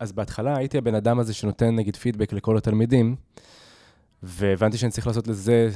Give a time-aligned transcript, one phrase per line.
[0.00, 3.16] אז בהתחלה הייתי הבן אדם הזה שנותן נגיד פידבק לכל התלמידים,
[4.22, 5.70] והבנתי שאני צריך לעשות לזה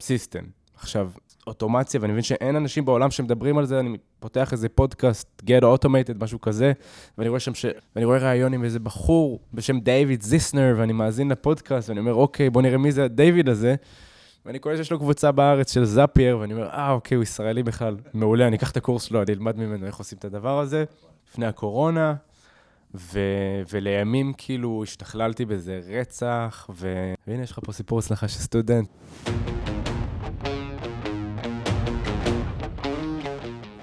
[0.00, 0.44] system.
[0.74, 1.10] עכשיו,
[1.46, 6.18] אוטומציה, ואני מבין שאין אנשים בעולם שמדברים על זה, אני פותח איזה פודקאסט, get automated,
[6.20, 6.72] משהו כזה,
[7.18, 7.66] ואני רואה שם ש...
[7.96, 12.50] ואני רואה ראיון עם איזה בחור בשם דיוויד זיסנר, ואני מאזין לפודקאסט, ואני אומר, אוקיי,
[12.50, 13.74] בוא נראה מי זה הדיוויד הזה.
[14.46, 17.96] ואני קורא שיש לו קבוצה בארץ של Zapier, ואני אומר, אה, אוקיי, הוא ישראלי בכלל,
[18.14, 20.84] מעולה, אני אקח את הקורס שלו, אני אלמד ממנו איך עושים את הדבר הזה.
[21.30, 22.14] לפני הקורונה,
[22.98, 23.20] ו...
[23.72, 27.12] ולימים כאילו השתכללתי בזה רצח, ו...
[27.26, 28.88] והנה, יש לך פה סיפור הצלחה של סטודנט.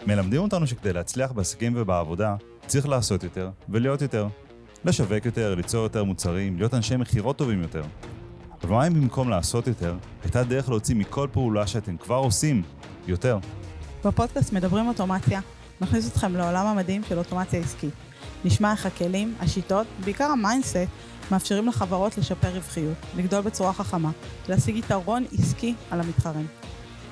[0.07, 2.35] מלמדים אותנו שכדי להצליח בעסקים ובעבודה,
[2.67, 4.27] צריך לעשות יותר ולהיות יותר.
[4.85, 7.83] לשווק יותר, ליצור יותר מוצרים, להיות אנשי מכירות טובים יותר.
[8.63, 12.63] אבל מה אם במקום לעשות יותר, הייתה דרך להוציא מכל פעולה שאתם כבר עושים
[13.07, 13.38] יותר?
[14.05, 15.41] בפודקאסט מדברים אוטומציה,
[15.81, 17.93] נכניס אתכם לעולם המדהים של אוטומציה עסקית.
[18.45, 20.77] נשמע איך הכלים, השיטות, בעיקר ה mindset,
[21.31, 24.11] מאפשרים לחברות לשפר רווחיות, לגדול בצורה חכמה,
[24.49, 26.47] להשיג יתרון עסקי על המתחרים.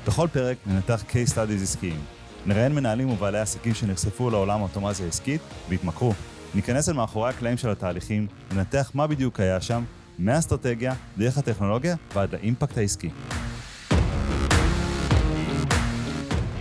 [0.08, 2.00] בכל פרק ננתח case studies עסקיים.
[2.46, 6.14] נראיין מנהלים ובעלי עסקים שנחשפו לעולם האוטומציה העסקית והתמכרו.
[6.56, 9.84] ניכנס אל מאחורי הקלעים של התהליכים, ננתח מה בדיוק היה שם,
[10.20, 13.10] מהאסטרטגיה, דרך הטכנולוגיה ועד לאימפקט העסקי.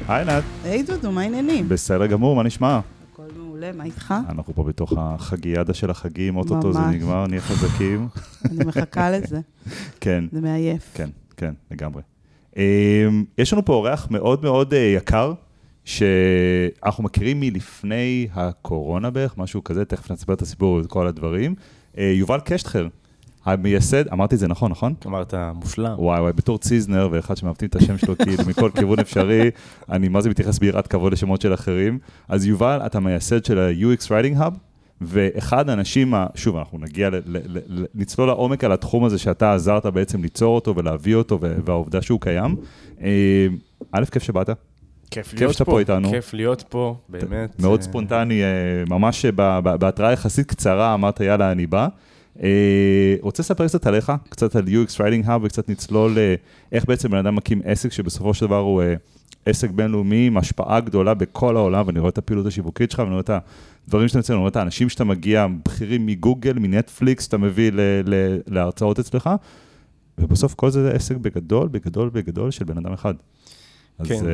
[0.08, 0.44] היי נת.
[0.64, 1.68] היי דודו, מה העניינים?
[1.68, 2.80] בסדר גמור, מה נשמע?
[3.60, 4.14] מעולה, מה איתך?
[4.28, 6.80] אנחנו פה בתוך החגיאדה של החגים, אוטוטו זה.
[6.80, 8.08] נגמר, נהיה חזקים.
[8.50, 9.40] אני מחכה לזה,
[10.00, 10.90] כן, זה מעייף.
[10.94, 12.02] כן, כן, לגמרי.
[12.56, 12.62] אמ,
[13.38, 15.32] יש לנו פה אורח מאוד מאוד אה, יקר,
[15.84, 21.54] שאנחנו מכירים מלפני הקורונה בערך, משהו כזה, תכף נספר את הסיפור וכל הדברים.
[21.98, 22.86] אה, יובל קשטחר,
[23.44, 24.94] המייסד, אמרתי את זה נכון, נכון?
[25.06, 25.94] אמרת, מושלם.
[25.98, 29.50] וואי וואי, בתור ציזנר ואחד שמעוותים את השם שלו כאילו מכל כיוון אפשרי,
[29.90, 31.98] אני מה זה מתייחס ביראת כבוד לשמות של אחרים.
[32.28, 34.54] אז יובל, אתה מייסד של ה-UX Writing Hub,
[35.00, 39.86] ואחד האנשים, שוב, אנחנו נגיע, ל- ל- ל- נצלול לעומק על התחום הזה שאתה עזרת
[39.86, 42.56] בעצם ליצור אותו ולהביא אותו, והעובדה שהוא קיים.
[43.02, 43.46] אה,
[43.92, 44.50] א', כיף שבאת,
[45.10, 46.10] כיף להיות שאתה פה איתנו.
[46.10, 47.60] כיף להיות פה, באמת.
[47.60, 48.48] מאוד אה, ספונטני, אה,
[48.88, 51.88] ממש בהתראה יחסית קצרה אמרת יאללה אני בא.
[52.42, 52.48] אה,
[53.20, 56.34] רוצה לספר קצת עליך, קצת על UX Writing Hub וקצת נצלול אה,
[56.72, 58.94] איך בעצם בן אדם מקים עסק שבסופו של דבר הוא אה,
[59.46, 63.20] עסק בינלאומי עם השפעה גדולה בכל העולם, ואני רואה את הפעילות השיווקית שלך ואני רואה
[63.20, 63.30] את
[63.86, 67.80] הדברים שאתה מציין, אני רואה את האנשים שאתה מגיע, בכירים מגוגל, מנטפליקס, שאתה מביא ל-
[68.04, 69.30] ל- להרצאות אצלך,
[70.18, 73.14] ובסוף כל זה עסק בגדול, בגדול, בגדול של בן אדם אחד.
[73.98, 74.24] אז כן.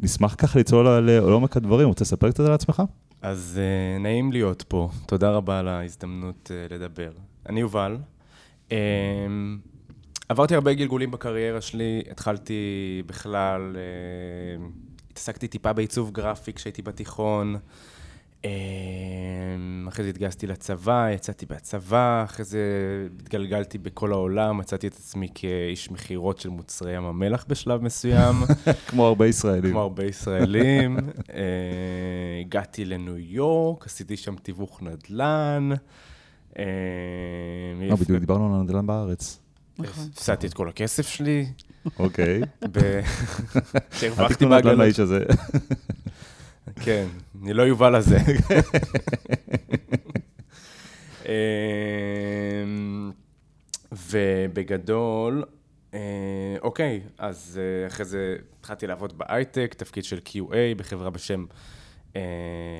[0.00, 2.82] נשמח ככה לצלול על- לעומק הדברים, רוצה לספר קצת על עצמך?
[3.22, 7.10] אז uh, נעים להיות פה, תודה רבה על ההזדמנות uh, לדבר.
[7.48, 7.96] אני יובל.
[8.68, 8.72] Um,
[10.28, 14.62] עברתי הרבה גלגולים בקריירה שלי, התחלתי בכלל, uh,
[15.10, 17.56] התעסקתי טיפה בעיצוב גרפי כשהייתי בתיכון.
[18.42, 18.44] Um,
[19.88, 22.60] אחרי זה התגייסתי לצבא, יצאתי מהצבא, אחרי זה
[23.20, 28.36] התגלגלתי בכל העולם, מצאתי את עצמי כאיש מכירות של מוצרי ים המלח בשלב מסוים.
[28.88, 29.70] כמו הרבה ישראלים.
[29.70, 30.96] כמו הרבה ישראלים.
[31.34, 35.70] אה, הגעתי לניו יורק, עשיתי שם תיווך נדל"ן.
[36.58, 36.64] אה,
[37.88, 39.40] לא, בדיוק דיברנו על נדל"ן בארץ.
[39.78, 40.04] נכון.
[40.12, 41.46] הפסדתי את כל הכסף שלי.
[41.98, 42.40] אוקיי.
[44.00, 44.78] נדל"ן בעגלות.
[46.80, 47.06] כן,
[47.42, 48.18] אני לא יובל הזה.
[51.28, 51.32] אה,
[54.10, 55.44] ובגדול,
[55.94, 55.98] אה,
[56.62, 61.44] אוקיי, אז אה, אחרי זה התחלתי לעבוד בהייטק, תפקיד של QA בחברה בשם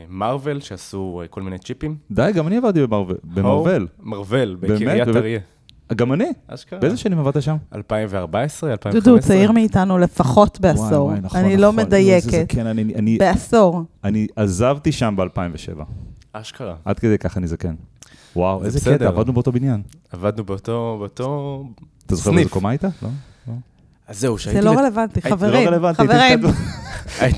[0.08, 1.96] מרוויל, שעשו אה, כל מיני צ'יפים.
[2.10, 3.86] די, גם אני עבדתי במרוול-.
[4.00, 4.80] מרוויל, באמת?
[4.80, 5.08] בקריית?
[5.08, 5.40] אריה.
[5.94, 6.24] גם אני.
[6.48, 6.78] אשכרה.
[6.78, 7.56] באיזה שנים עבדת שם?
[7.74, 9.00] 2014, 2015.
[9.00, 10.82] דודו, הוא צעיר מאיתנו לפחות בעשור.
[10.84, 11.60] וואי, וואי, נכון, אני נכון.
[11.60, 12.44] לא זה- זה מדייקת.
[12.48, 13.82] כן, אני- אני- בעשור.
[14.04, 15.82] אני עזבתי שם ב-2007.
[16.32, 16.74] אשכרה.
[16.84, 17.74] עד כדי ככה אני זקן.
[18.36, 18.96] וואו, זה איזה בסדר.
[18.96, 19.82] קטע, עבדנו באותו בניין.
[20.12, 21.64] עבדנו באותו, באותו...
[22.06, 22.30] אתה זוכר.
[22.32, 22.84] באיזה קומה היית?
[22.84, 23.08] לא?
[24.08, 24.60] אז זהו, זה שהייתי...
[24.64, 25.68] לא זה לא חברים.
[25.68, 26.02] רלוונטי.
[26.02, 26.38] חברים.
[26.38, 26.52] תתקדמו.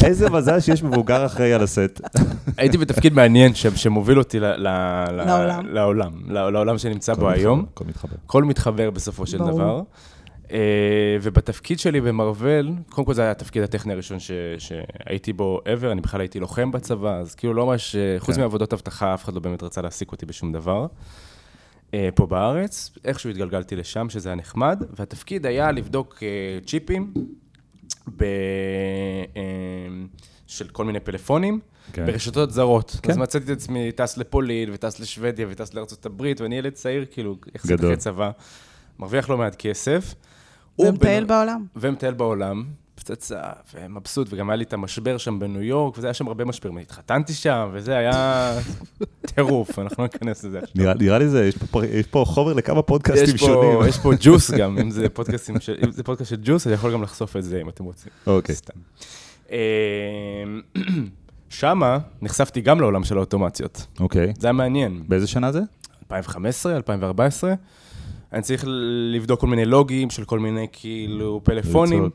[0.05, 2.01] איזה מזל שיש מבוגר אחראי על הסט.
[2.59, 6.13] הייתי בתפקיד מעניין שמוביל אותי לעולם.
[6.29, 7.67] לעולם, שנמצא בו היום.
[7.75, 8.17] הכל מתחבר.
[8.27, 9.39] הכל מתחבר בסופו של.
[9.39, 9.81] דבר.
[10.53, 10.59] אה,
[11.23, 16.01] ובתפקיד שלי במרוויל, קודם כל זה היה התפקיד הטכני הראשון ש- שהייתי בו ever, אני
[16.01, 18.41] בכלל הייתי לוחם בצבא, אז כאילו לא ממש, אה, חוץ כן.
[18.41, 20.87] מעבודות אבטחה, אף אחד לא באמת רצה להעסיק אותי בשום דבר.
[21.95, 26.29] אה, פה בארץ, איכשהו התגלגלתי לשם, שזה היה נחמד, והתפקיד היה לבדוק אה,
[26.67, 27.13] צ'יפים
[28.17, 28.23] ב...
[29.37, 29.41] אה,
[30.47, 31.61] של כל מיני פלאפונים.
[31.93, 32.07] כן.
[32.07, 32.97] ברשתות זרות.
[33.03, 33.11] כן.
[33.11, 37.37] אז מצאתי את עצמי טס לפולין, וטס לשוודיה, וטס לארצות הברית, ואני ילד צעיר, כאילו,
[37.55, 37.81] יחסית.
[37.81, 38.31] אחרי צבא,
[38.99, 40.15] מרוויח לא מעט כסף.
[40.79, 41.67] ומטייל ובנ- בעולם.
[41.77, 42.65] ומטייל בעולם.
[42.95, 43.41] פצצה,
[43.75, 46.79] ומבסוט, וגם היה לי את המשבר שם בניו יורק, וזה היה שם הרבה משברים.
[46.79, 48.53] התחתנתי שם, וזה היה
[49.35, 50.83] טירוף, אנחנו לא ניכנס לזה עכשיו.
[50.83, 53.79] נראה, נראה לי זה, יש פה, יש פה חומר לכמה פודקאסטים שונים.
[53.89, 56.93] יש פה ג'וס גם, אם זה פודקאסטים של, אם זה פודקאסט של ג'וס, אני יכול
[56.93, 58.13] גם לחשוף את זה אם אתם רוצים.
[58.27, 58.55] אוקיי.
[58.55, 58.79] סתם.
[59.51, 59.57] אמ,
[61.49, 63.87] שמה נחשפתי גם לעולם של האוטומציות.
[64.01, 64.33] אוקיי.
[64.39, 65.03] זה היה מעניין.
[65.09, 65.61] באיזה שנה זה?
[66.03, 67.55] 2015, 2014.
[68.33, 68.65] אני צריך
[69.13, 72.11] לבדוק כל מיני לוגים של כל מיני כאילו פלאפונים.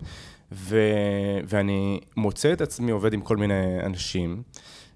[0.51, 0.77] ו...
[1.47, 4.43] ואני מוצא את עצמי עובד עם כל מיני אנשים,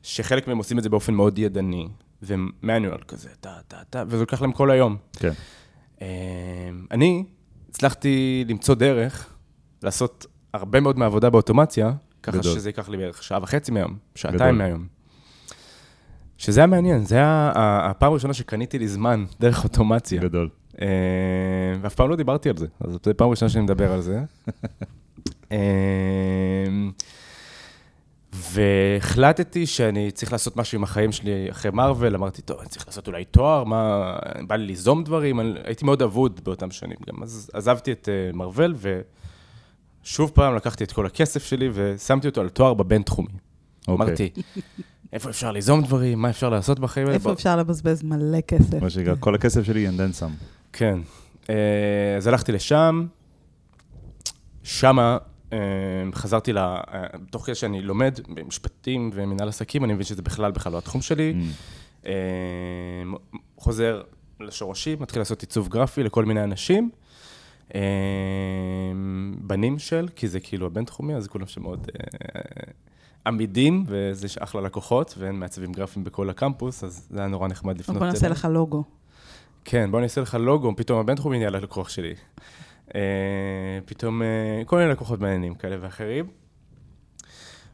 [0.03, 1.87] שחלק מהם עושים את זה באופן מאוד ידני,
[2.21, 4.97] ומנואל כזה, טה, טה, טה, וזה לוקח להם כל היום.
[5.13, 5.31] כן.
[6.01, 6.07] אמ,
[6.91, 7.25] אני
[7.69, 9.33] הצלחתי למצוא דרך
[9.83, 11.91] לעשות הרבה מאוד מהעבודה באוטומציה,
[12.23, 12.53] ככה גדול.
[12.53, 14.51] שזה ייקח לי בערך שעה וחצי מהיום, שעתיים גדול.
[14.51, 14.87] מהיום.
[16.37, 20.21] שזה היה מעניין, זה היה הפעם הראשונה שקניתי לי זמן דרך אוטומציה.
[20.21, 20.49] גדול.
[20.81, 20.87] אה,
[21.81, 24.23] ואף פעם לא דיברתי על זה, אז זו פעם ראשונה שאני מדבר על זה.
[25.53, 25.57] אה,
[28.33, 33.07] והחלטתי שאני צריך לעשות משהו עם החיים שלי אחרי מארוול, אמרתי, טוב, אני צריך לעשות
[33.07, 34.13] אולי תואר, מה,
[34.47, 38.31] בא לי ליזום דברים, אני- הייתי מאוד אבוד באותם שנים גם, אז עזבתי את אה,
[38.37, 38.75] מארוול,
[40.03, 43.27] ושוב פעם לקחתי את כל הכסף שלי ושמתי אותו על תואר בבינתחומי.
[43.87, 44.05] אוקיי.
[44.05, 44.29] אמרתי,
[45.13, 47.15] איפה אפשר ליזום דברים, מה אפשר לעשות בחיים האלה?
[47.15, 48.81] איפה בוא- אפשר לבזבז מלא כסף?
[48.81, 50.45] מה שנקרא, כל הכסף שלי and then some.
[50.73, 50.99] כן.
[51.49, 51.55] אה,
[52.17, 53.05] אז הלכתי לשם,
[54.63, 55.17] שמה
[56.13, 56.57] חזרתי ל...
[56.57, 56.83] אה,
[57.29, 61.33] תוך כדי שאני לומד במשפטים ומנהל עסקים, אני מבין שזה בכלל בכלל לא התחום שלי.
[61.33, 62.05] Mm.
[62.05, 62.13] אה,
[63.57, 64.01] חוזר
[64.39, 66.89] לשורשים, מתחיל לעשות עיצוב גרפי לכל מיני אנשים.
[67.75, 67.81] אה,
[69.37, 72.41] בנים של, כי זה כאילו הבינתחומי, אז כולם שמאוד אה,
[73.27, 77.97] עמידים, וזה אחלה לקוחות, והם מעצבים גרפיים בכל הקמפוס, אז זה היה נורא נחמד לפנות
[77.97, 78.29] בוא נעשה.
[78.29, 78.83] לך לוגו.
[79.65, 82.13] כן, בוא אני אעשה לך לוגו, פתאום הבינתחומי נהיה לקוח שלי.
[82.95, 82.99] אה,
[83.85, 86.25] פתאום אה, כל מיני לקוחות מעניינים כאלה ואחרים.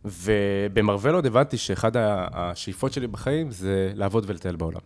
[0.06, 1.92] ובמרוול עוד הבנתי שאחד
[2.32, 4.82] השאיפות שלי בחיים זה לעבוד ולטייל בעולם.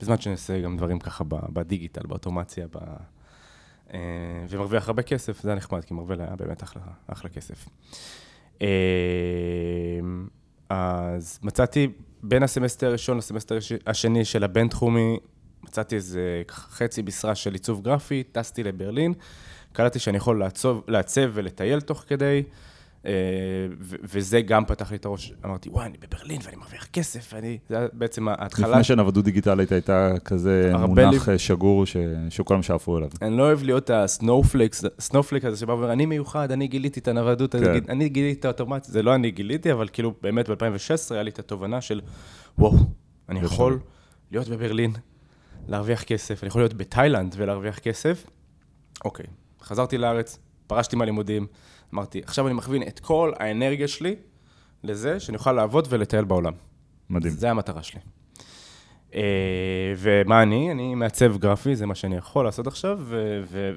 [0.00, 2.76] בזמן שאני עושה גם דברים ככה בדיגיטל, באוטומציה, ב...
[3.94, 3.98] אה,
[4.48, 7.68] ומרוויח הרבה כסף, זה היה נחמד, כי מרוול היה באמת אחלה, אחלה כסף.
[10.68, 11.88] אז מצאתי
[12.22, 15.18] בין הסמסטר הראשון לסמסטר הש- השני של הבינתחומי,
[15.74, 19.14] מצאתי איזה חצי משרה של עיצוב גרפי, טסתי לברלין,
[19.72, 22.42] קלטתי שאני יכול לעצוב, לעצב ולטייל תוך כדי,
[23.06, 23.10] אה,
[24.02, 27.86] וזה גם פתח לי את הראש, אמרתי, וואי, אני בברלין ואני מרוויח כסף, ואני, זה
[27.92, 28.68] בעצם ההתחלה.
[28.68, 31.96] לפני כן עבדות דיגיטלית הייתה כזה מונח לי- אה, שגור ש-
[32.30, 33.08] שכולם שאפו אליו.
[33.22, 37.54] אני לא אוהב להיות הסנופלק, סנופלק הזה שבא ואומר, אני מיוחד, אני גיליתי את הנוודות,
[37.54, 37.64] כן.
[37.64, 40.56] אני, אני גיליתי את האוטומציה, זה לא אני גיליתי, אבל כאילו, באמת ב-2016
[41.14, 42.00] היה לי את התובנה של,
[42.58, 42.74] וואו,
[43.28, 43.78] אני יש יכול.
[44.30, 44.90] להיות בברלין,
[45.68, 48.26] להרוויח כסף, אני יכול להיות בתאילנד ולהרוויח כסף.
[49.04, 49.26] אוקיי,
[49.62, 51.46] חזרתי לארץ, פרשתי מהלימודים,
[51.94, 54.16] אמרתי, עכשיו אני מכווין את כל האנרגיה שלי
[54.84, 56.52] לזה שאני אוכל לעבוד ולטייל בעולם.
[57.10, 57.34] מדהים.
[57.34, 58.00] זה המטרה שלי.
[59.14, 59.20] אה,
[59.96, 60.70] ומה אני?
[60.70, 63.00] אני מעצב גרפי, זה מה שאני יכול לעשות עכשיו,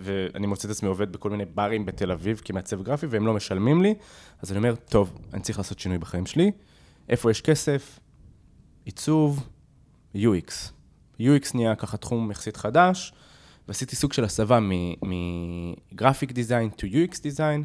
[0.02, 3.82] ואני מוצא את עצמי עובד בכל מיני ברים בתל אביב כמעצב גרפי, והם לא משלמים
[3.82, 3.96] לי,
[4.42, 6.52] אז אני אומר, טוב, אני צריך לעשות שינוי בחיים שלי.
[7.10, 8.00] איפה יש כסף?
[8.86, 9.48] עיצוב,
[10.16, 10.77] UX.
[11.20, 13.14] UX נהיה ככה תחום יחסית חדש,
[13.68, 14.60] ועשיתי סוג של הסבה
[15.02, 17.64] מגרפיק דיזיין to UX דיזיין,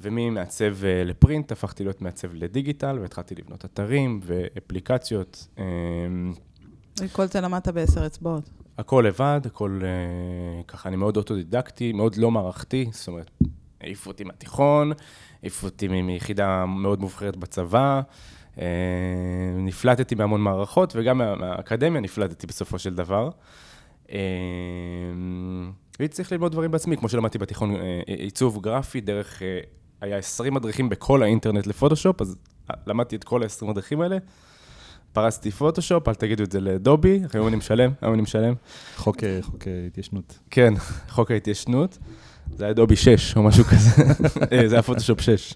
[0.00, 5.48] וממעצב אה, לפרינט הפכתי להיות מעצב לדיגיטל, והתחלתי לבנות אתרים ואפליקציות.
[7.04, 8.50] את כל זה למדת בעשר אצבעות.
[8.78, 13.30] הכל לבד, הכל אה, ככה, אני מאוד אוטודידקטי, מאוד לא מערכתי, זאת אומרת,
[13.80, 14.92] העיפו אותי מהתיכון,
[15.42, 18.00] העיפו אותי מיחידה מאוד מובחרת בצבא,
[19.58, 23.30] נפלטתי בהמון מערכות, וגם מה- מהאקדמיה נפלטתי בסופו של דבר.
[24.12, 24.18] אה,
[25.98, 29.58] והייתי צריך ללמוד דברים בעצמי, כמו שלמדתי בתיכון אה, עיצוב גרפי, דרך, אה,
[30.00, 32.36] היה 20 מדריכים בכל האינטרנט לפוטושופ, אז
[32.70, 34.18] אה, למדתי את כל ה-20 מדריכים האלה.
[35.12, 38.54] פרסתי פוטושופ, אל תגידו את זה לדובי, היום אני משלם, היום אני משלם.
[38.96, 40.38] חוק אה, חוק אה, התיישנות.
[40.50, 40.74] כן,
[41.08, 41.98] חוק ההתיישנות.
[42.56, 44.02] זה היה דובי 6 או משהו כזה,
[44.52, 45.54] אה, זה היה פוטושופ 6.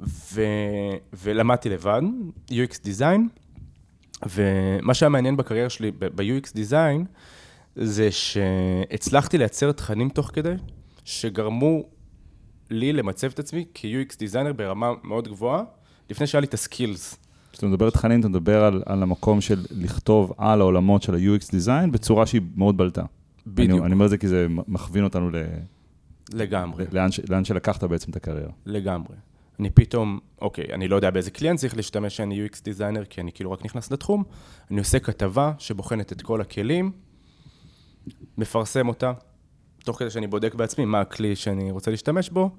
[0.00, 0.42] ו...
[1.12, 2.02] ולמדתי לבד,
[2.50, 3.28] UX design,
[4.28, 7.04] ומה שהיה מעניין בקריירה שלי ב- UX design,
[7.76, 10.54] זה שהצלחתי לייצר תכנים תוך כדי,
[11.04, 11.82] שגרמו
[12.70, 15.62] לי למצב את עצמי כ- UX designer ברמה מאוד גבוהה,
[16.10, 17.16] לפני שהיה לי את ה skills.
[17.52, 21.50] כשאתה מדבר על תכנים, אתה מדבר על, על המקום של לכתוב על העולמות של ה-UX
[21.50, 23.02] design בצורה שהיא מאוד בולטת.
[23.46, 25.36] בדיוק, אני, אני אומר את זה כי זה מכווין אותנו ל,
[26.32, 26.84] לגמרי.
[26.92, 28.50] לאן, לאן שלקחת בעצם את הקריירה.
[28.66, 29.14] לגמרי.
[29.60, 33.20] אני פתאום, אוקיי, אני לא יודע באיזה כלי אני צריך להשתמש שאני UX designer, כי
[33.20, 34.24] אני כאילו רק נכנס לתחום,
[34.70, 36.92] אני עושה כתבה שבוחנת את כל הכלים,
[38.38, 39.12] מפרסם אותה,
[39.84, 42.50] תוך כדי שאני בודק בעצמי מה הכלי שאני רוצה להשתמש בו,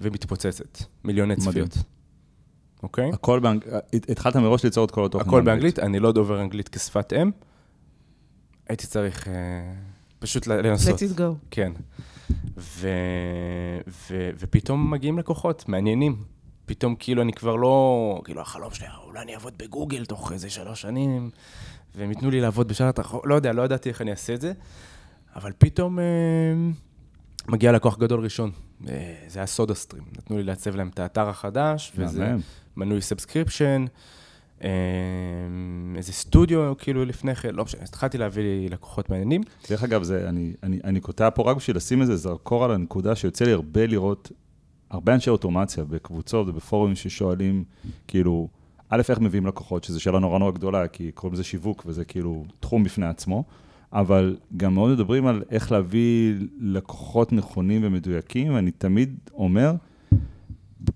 [0.00, 0.78] ומתפוצצת.
[1.04, 1.36] מיליוני.
[1.36, 1.76] צפיות.
[2.82, 3.10] אוקיי?
[3.12, 3.74] הכל באנגלית,
[4.10, 5.28] התחלת מראש ליצור את כל התוכן.
[5.28, 7.30] הכל באנגלית, אני לא דובר אנגלית כשפת אם.
[8.68, 9.32] הייתי צריך אה,
[10.18, 10.94] פשוט לנסות.
[10.94, 11.22] Let's it go.
[11.50, 11.72] כן.
[12.56, 12.88] ו...
[13.88, 14.30] ו...
[14.38, 16.16] ופתאום מגיעים לקוחות מעניינים.
[16.66, 20.80] פתאום כאילו אני כבר לא, כאילו החלום שלי, אולי אני אעבוד בגוגל תוך איזה שלוש
[20.80, 21.30] שנים,
[21.94, 24.52] והם ייתנו לי לעבוד בשעת החוק, לא יודע, לא ידעתי איך אני אעשה את זה,
[25.36, 26.04] אבל פתאום אה,
[27.48, 28.50] מגיע לקוח גדול ראשון.
[28.88, 32.34] אה, זה היה סודה סטרים, נתנו לי לעצב להם את האתר החדש, וזה.
[32.76, 33.84] מנוי subscription,
[35.96, 39.40] איזה סטודיו כאילו לפני כן, לא משנה, התחלתי להביא לי לקוחות מעניינים.
[39.70, 43.16] דרך אגב, זה, אני, אני, אני קוטע פה רק בשביל לשים איזה זרקור על הנקודה
[43.16, 44.32] שיוצא לי הרבה לראות,
[44.90, 47.64] הרבה אנשי אוטומציה בקבוצות ובפורומים ששואלים,
[48.08, 48.48] כאילו,
[48.88, 52.44] א', איך מביאים לקוחות, שזו שאלה נורא נורא גדולה, כי קוראים לזה שיווק וזה כאילו
[52.60, 53.44] תחום בפני עצמו,
[53.92, 59.74] אבל גם מאוד מדברים על איך להביא לקוחות נכונים ומדויקים, ואני תמיד אומר,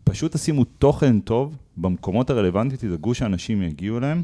[0.05, 4.23] פשוט תשימו תוכן טוב במקומות הרלוונטיים, תדאגו שאנשים יגיעו אליהם.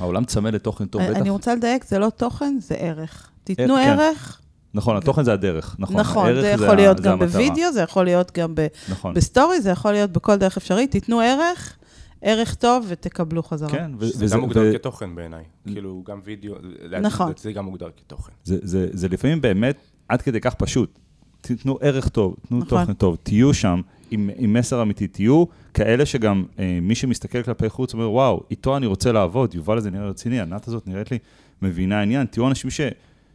[0.00, 1.16] העולם צמא לתוכן טוב, בטח.
[1.20, 3.30] אני רוצה לדייק, זה לא תוכן, זה ערך.
[3.44, 3.80] תיתנו כן.
[3.98, 4.40] ערך,
[4.74, 5.96] נכון, התוכן זה הדרך, נכון.
[5.96, 7.18] נכון, זה יכול להיות גם.
[7.18, 9.14] בווידאו, זה יכול להיות גם ב- נכון.
[9.14, 10.90] בסטורי, זה יכול להיות בכל דרך אפשרית.
[10.90, 11.76] תיתנו ערך,
[12.22, 13.70] ערך טוב, ותקבלו חזרה.
[13.70, 15.44] כן, וזה- גם מוגדר כתוכן בעיניי.
[15.66, 16.54] כאילו, גם וידאו,
[17.00, 17.32] נכון.
[17.36, 18.32] זה גם מוגדר כתוכן.
[18.44, 19.76] זה- לפעמים באמת
[20.08, 20.98] עד כדי כך פשוט.
[21.40, 22.68] תיתנו ערך טוב, תנו נכון.
[22.80, 27.94] תוכן טוב, תהיו שם עם מסר אמיתי, תהיו כאלה שגם אה, מי שמסתכל כלפי חוץ
[27.94, 31.18] אומר, וואו, איתו אני רוצה לעבוד, יובל הזה נראה רציני, ענת הזאת נראית לי
[31.62, 32.80] מבינה עניין, תהיו אנשים ש,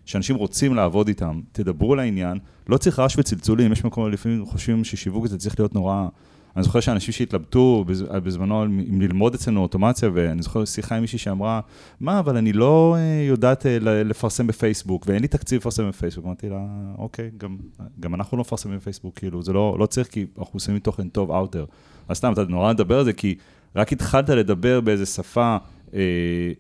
[0.06, 2.38] שאנשים רוצים לעבוד איתם, תדברו לעניין,
[2.70, 6.08] לא צריך רעש וצלצולים, יש מקומות לפעמים חושבים ששיווק זה צריך להיות נורא...
[6.56, 11.02] אני זוכר שאנשים שהתלבטו בז- בזמנו על- אם ללמוד אצלנו אוטומציה, ואני זוכר שיחה עם
[11.02, 11.60] מישהי שאמרה,
[12.00, 16.26] מה, אבל אני לא אה, יודעת אה, לפרסם בפייסבוק, ואין לי תקציב לפרסם בפייסבוק.
[16.26, 16.66] אמרתי לה,
[16.98, 17.58] אוקיי, גם,
[18.00, 21.32] גם אנחנו לא מפרסמים בפייסבוק, כאילו, זה לא, לא צריך, כי אנחנו שמים תוכן טוב
[21.32, 21.72] there.
[22.08, 23.36] אז סתם, אתה נורא מדבר על זה, כי
[23.76, 25.58] רק התחלת לדבר באיזה שפה,
[25.94, 26.00] אה,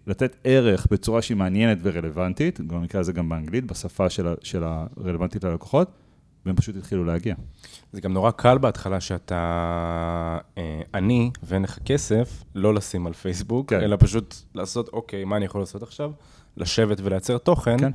[0.07, 5.91] לתת ערך בצורה שהיא מעניינת ורלוונטית, במקרה הזה גם באנגלית, בשפה של, של הרלוונטית ללקוחות,
[6.45, 7.35] והם פשוט התחילו להגיע.
[7.91, 13.69] זה גם נורא קל בהתחלה שאתה אה, עני ואין לך כסף, לא לשים על פייסבוק,
[13.69, 13.81] כן.
[13.81, 16.11] אלא פשוט לעשות, אוקיי, מה אני יכול לעשות עכשיו?
[16.57, 17.77] לשבת ולייצר תוכן.
[17.79, 17.91] כן.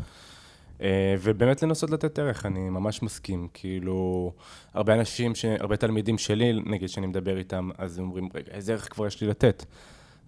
[0.80, 3.48] אה, ובאמת לנסות לתת ערך, אני ממש מסכים.
[3.54, 4.32] כאילו,
[4.74, 5.44] הרבה אנשים, ש...
[5.44, 9.20] הרבה תלמידים שלי, נגיד, שאני מדבר איתם, אז הם אומרים, רגע, איזה ערך כבר יש
[9.20, 9.64] לי לתת?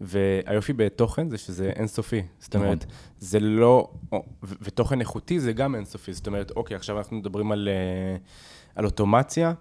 [0.00, 2.22] והיופי בתוכן זה שזה אינסופי.
[2.38, 2.66] זאת נכון.
[2.66, 2.86] אומרת,
[3.18, 3.90] זה לא...
[4.62, 6.12] ותוכן איכותי זה גם אינסופי.
[6.12, 8.16] זאת אומרת, אוקיי, עכשיו אנחנו מדברים על, אה,
[8.74, 9.52] על אוטומציה.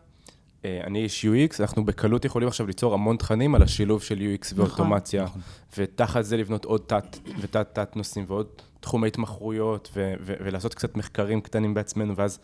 [0.66, 4.54] אה, אני איש UX, אנחנו בקלות יכולים עכשיו ליצור המון תכנים על השילוב של UX
[4.54, 5.24] נכון, ואוטומציה.
[5.24, 5.42] נכון.
[5.78, 8.48] ותחת זה לבנות עוד תת ותת-תת נושאים ועוד
[8.84, 12.40] תחומי התמחרויות, ו- ו- ולעשות קצת מחקרים קטנים בעצמנו, ואז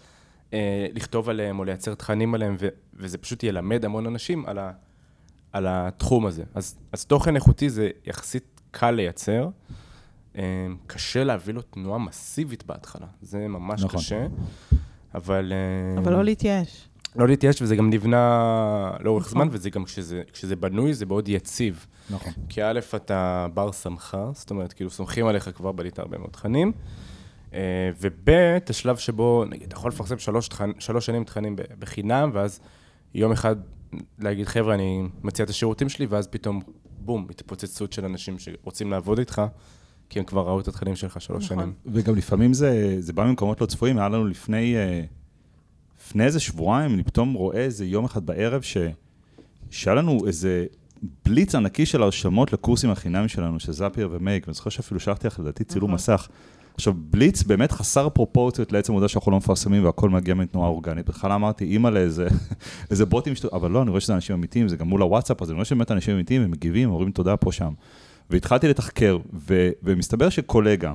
[0.53, 4.71] אה, לכתוב עליהם או לייצר תכנים עליהם, ו- וזה פשוט ילמד המון אנשים על, ה-
[5.51, 6.43] על התחום הזה.
[6.55, 9.49] אז, אז תוכן איכותי זה יחסית קל לייצר,
[10.37, 10.43] אה,
[10.87, 13.99] קשה להביא לו תנועה מסיבית בהתחלה, זה ממש נכון.
[13.99, 14.27] קשה,
[15.15, 15.53] אבל...
[15.95, 16.89] אה, אבל לא להתייאש.
[17.19, 19.33] לא להתייאש, וזה גם נבנה לאורך נכון.
[19.33, 21.85] זמן, וזה גם, כשזה, כשזה בנוי, זה מאוד יציב.
[22.09, 22.33] נכון.
[22.49, 26.71] כי א', אתה בר סמכה, זאת אומרת, כאילו סומכים עליך כבר, בנית הרבה מאוד תכנים,
[27.53, 27.59] אה,
[28.01, 28.29] וב',
[28.69, 30.71] השלב שבו, נגיד, אתה יכול לפרסם שלוש, תכנ...
[30.79, 32.59] שלוש שנים תכנים בחינם, ואז
[33.13, 33.55] יום אחד
[34.19, 36.61] להגיד, חבר'ה, אני מציע את השירותים שלי, ואז פתאום,
[36.99, 39.41] בום, התפוצצות של אנשים שרוצים לעבוד איתך,
[40.09, 41.57] כי הם כבר ראו את התכנים שלך שלוש נכון.
[41.57, 41.73] שנים.
[41.85, 45.01] וגם לפעמים זה, זה בא ממקומות לא צפויים, היה לנו לפני, אה,
[46.09, 48.77] לפני איזה שבועיים, אני פתאום רואה איזה יום אחד בערב, ש,
[49.69, 50.65] שהיה לנו איזה
[51.25, 55.39] בליץ ענקי של הרשמות לקורסים החינמיים שלנו, של זאפייר ומייק, ואני זוכר שאפילו שלחתי לך
[55.39, 55.95] לדעתי צילום נכון.
[55.95, 56.27] מסך.
[56.75, 61.09] עכשיו, בליץ באמת חסר פרופורציות לעצם העובדה שאנחנו לא מפרסמים והכל מגיע מתנועה אורגנית.
[61.09, 62.27] בכלל אמרתי, אימא'לה
[62.91, 63.49] איזה איזה בוטים, שטו...
[63.53, 65.91] אבל לא, אני רואה שזה אנשים אמיתיים, זה גם מול הוואטסאפ, אז אני רואה שבאמת
[65.91, 67.73] אנשים אמיתיים, הם מגיבים, אומרים תודה פה, שם.
[68.29, 69.69] והתחלתי לתחקר, ו...
[69.83, 70.93] ומסתבר שקולגה,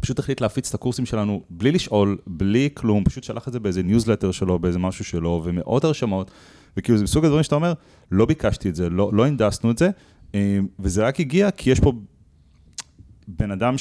[0.00, 3.82] פשוט החליט להפיץ את הקורסים שלנו בלי לשאול, בלי כלום, פשוט שלח את זה באיזה
[3.82, 6.30] ניוזלטר שלו, באיזה משהו שלו, ומאות הרשמות,
[6.76, 7.72] וכאילו זה מסוג הדברים שאתה אומר,
[8.10, 9.90] לא ביקשתי את זה, לא, לא הנדסנו את זה,
[10.34, 11.92] אה, וזה רק הגיע כי יש פה
[13.28, 13.74] בן אדם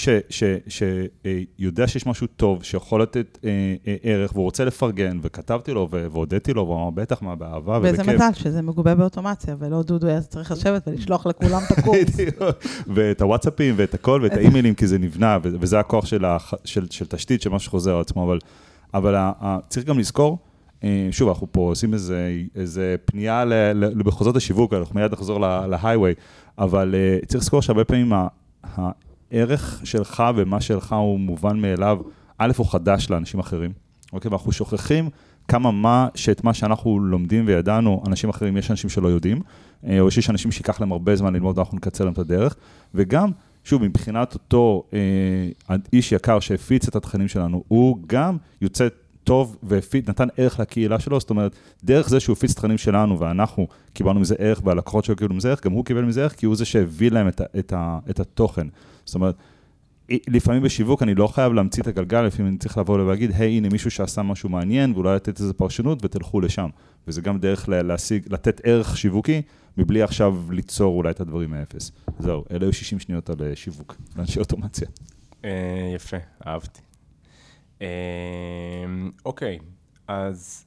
[1.57, 3.49] שיודע שיש משהו טוב, שיכול לתת אה,
[3.87, 8.15] אה, ערך, והוא רוצה לפרגן, וכתבתי לו והודיתי לו, והוא אמר, בטח, מה, באהבה ובכיף.
[8.15, 12.17] מזל שזה מגובה באוטומציה, ולא דודו היה צריך לשבת ולשלוח לכולם את הקורס.
[12.95, 17.05] ואת הוואטסאפים ואת הכל ואת האימיילים, כי זה נבנה, וזה הכוח של, הח- של, של
[17.05, 18.39] תשתית, של מה שחוזר על עצמו, אבל,
[18.93, 20.37] אבל ה- ה- צריך גם לזכור,
[20.83, 26.13] אה, שוב, אנחנו פה עושים איזה, איזה פנייה למחוזות השיווק, אנחנו מיד נחזור להיי-ווי,
[26.57, 28.27] אבל אה, צריך לזכור שהרבה פעמים ה-
[29.31, 31.97] הערך שלך ומה שלך הוא מובן מאליו,
[32.37, 33.71] א', הוא חדש לאנשים אחרים.
[34.13, 35.09] אוקיי, ואנחנו שוכחים
[35.47, 39.41] כמה מה, שאת מה שאנחנו לומדים וידענו, אנשים אחרים, יש אנשים שלא יודעים,
[39.87, 42.55] אה, או שיש אנשים שייקח להם הרבה זמן ללמוד ואנחנו נקצר להם את הדרך,
[42.95, 43.31] וגם,
[43.63, 48.87] שוב, מבחינת אותו אה, איש יקר שהפיץ את התכנים שלנו, הוא גם יוצא
[49.25, 53.67] טוב והפיץ, נתן ערך לקהילה שלו, זאת אומרת, דרך זה שהוא הפיץ תכנים שלנו ואנחנו
[53.93, 56.55] קיבלנו מזה ערך והלקוחות שלו קיבלו מזה ערך, גם הוא קיבל מזה ערך כי הוא
[56.55, 57.73] זה שהביא להם את, את,
[58.09, 58.67] את התוכן.
[59.05, 59.35] זאת אומרת,
[60.09, 63.69] לפעמים בשיווק אני לא חייב להמציא את הגלגל, לפעמים אני צריך לבוא ולהגיד, היי, הנה
[63.69, 66.69] מישהו שעשה משהו מעניין, ואולי לתת איזה פרשנות ותלכו לשם.
[67.07, 69.41] וזה גם דרך להשיג, לתת ערך שיווקי,
[69.77, 71.91] מבלי עכשיו ליצור אולי את הדברים מאפס.
[72.19, 74.87] זהו, אלה היו 60 שניות על אה, שיווק, לאנשי אוטומציה.
[75.45, 76.17] אה, יפה,
[76.47, 76.81] אהבתי.
[77.81, 77.87] אה,
[79.25, 79.59] אוקיי,
[80.07, 80.65] אז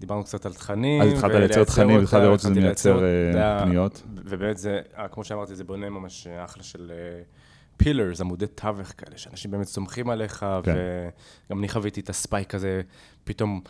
[0.00, 1.02] דיברנו קצת על תכנים.
[1.02, 3.02] אז התחלת לייצר תכנים, התחלת לראות שזה מייצר
[3.62, 4.02] פניות.
[4.14, 4.80] ובאמת זה,
[5.12, 6.92] כמו שאמרתי, זה בונה ממש אחלה של
[7.76, 10.74] פילרס, עמודי תווך כאלה, שאנשים באמת סומכים עליך, כן.
[11.48, 12.80] וגם אני חוויתי את הספייק הזה,
[13.24, 13.60] פתאום...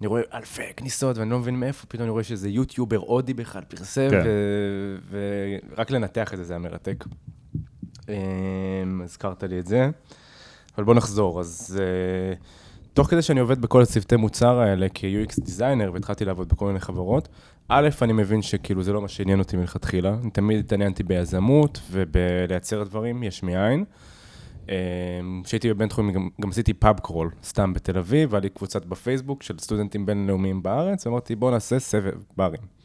[0.00, 3.62] אני רואה אלפי כניסות ואני לא מבין מאיפה, פתאום אני רואה שזה יוטיובר הודי בכלל
[3.68, 4.24] פרסם, כן.
[5.10, 7.04] ורק לנתח את זה, זה היה מרתק.
[8.08, 9.90] אמ, הזכרת לי את זה,
[10.76, 11.40] אבל בוא נחזור.
[11.40, 12.44] אז uh,
[12.94, 17.28] תוך כדי שאני עובד בכל הצוותי מוצר האלה כ-UX דיזיינר, והתחלתי לעבוד בכל מיני חברות,
[17.68, 22.84] א', אני מבין שכאילו זה לא מה שעניין אותי מלכתחילה, אני תמיד התעניינתי ביזמות ובלייצר
[22.84, 23.84] דברים יש מאין.
[24.68, 29.42] אמ, כשהייתי בבינתחומי גם, גם עשיתי פאב קרול, סתם בתל אביב, והיה לי קבוצת בפייסבוק
[29.42, 32.81] של סטודנטים בינלאומיים בארץ, ואמרתי בואו נעשה סבב ברים.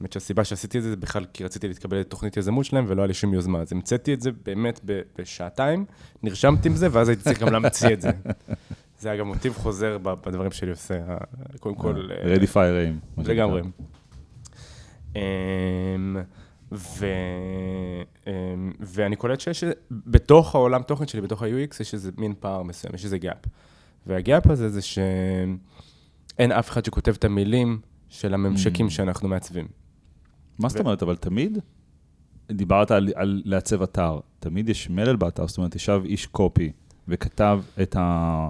[0.00, 3.06] האמת שהסיבה שעשיתי את זה, זה בכלל כי רציתי להתקבל לתוכנית יזמות שלהם, ולא היה
[3.06, 3.60] לי שום יוזמה.
[3.60, 4.80] אז המצאתי את זה באמת
[5.18, 5.84] בשעתיים,
[6.22, 8.10] נרשמתי עם זה, ואז הייתי צריך גם להמציא את זה.
[9.00, 10.94] זה היה גם מוטיב חוזר בדברים שלי עושה,
[11.60, 12.08] קודם כל...
[12.24, 12.98] ready fire aim.
[13.18, 13.62] לגמרי.
[16.72, 17.06] ו...
[18.26, 22.94] אמ, ואני קולט שיש, בתוך העולם תוכן שלי, בתוך ה-UX, יש איזה מין פער מסוים,
[22.94, 23.46] יש איזה gap.
[24.06, 28.90] וה gap הזה זה שאין אף אחד שכותב את המילים של הממשקים mm.
[28.90, 29.66] שאנחנו מעצבים.
[30.58, 31.58] מה זאת אומרת, אבל תמיד
[32.52, 36.72] דיברת על, על לעצב אתר, תמיד יש מלל באתר, זאת אומרת, ישב איש קופי
[37.08, 38.48] וכתב את ה...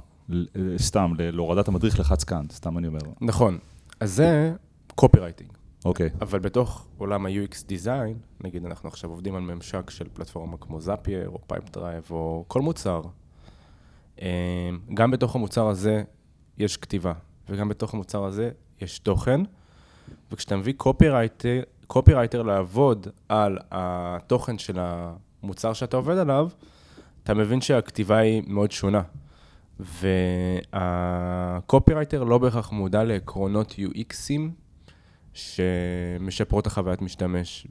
[0.78, 3.00] סתם, להורדת המדריך לחץ כאן, סתם אני אומר.
[3.20, 3.58] נכון.
[4.00, 4.54] אז זה
[4.94, 5.50] copywriting.
[5.84, 6.10] אוקיי.
[6.20, 11.28] אבל בתוך עולם ה-UX Design, נגיד אנחנו עכשיו עובדים על ממשק של פלטפורמה כמו Zapier,
[11.28, 13.02] או Pipedrive, או כל מוצר,
[14.20, 14.26] אמ,
[14.94, 16.02] גם בתוך המוצר הזה
[16.58, 17.12] יש כתיבה,
[17.48, 19.40] וגם בתוך המוצר הזה יש תוכן,
[20.32, 26.48] וכשאתה מביא קופירייטר, קופירייטר לעבוד על התוכן של המוצר שאתה עובד עליו,
[27.22, 29.02] אתה מבין שהכתיבה היא מאוד שונה.
[30.72, 34.40] והקופירייטר לא בהכרח מודע לעקרונות UXים
[35.32, 37.66] שמשפרות החוויית משתמש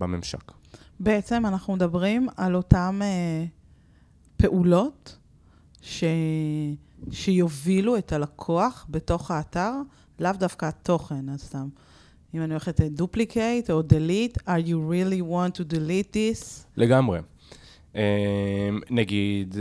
[0.00, 0.52] בממשק.
[1.00, 3.44] בעצם אנחנו מדברים על אותן אה,
[4.36, 5.18] פעולות
[5.80, 6.04] ש...
[7.10, 9.72] שיובילו את הלקוח בתוך האתר,
[10.22, 11.68] לאו דווקא התוכן, אז סתם.
[12.34, 16.64] אם אני הולכת duplicate או delete, are you really want to delete this?
[16.76, 17.18] לגמרי.
[17.96, 19.56] אה, נגיד,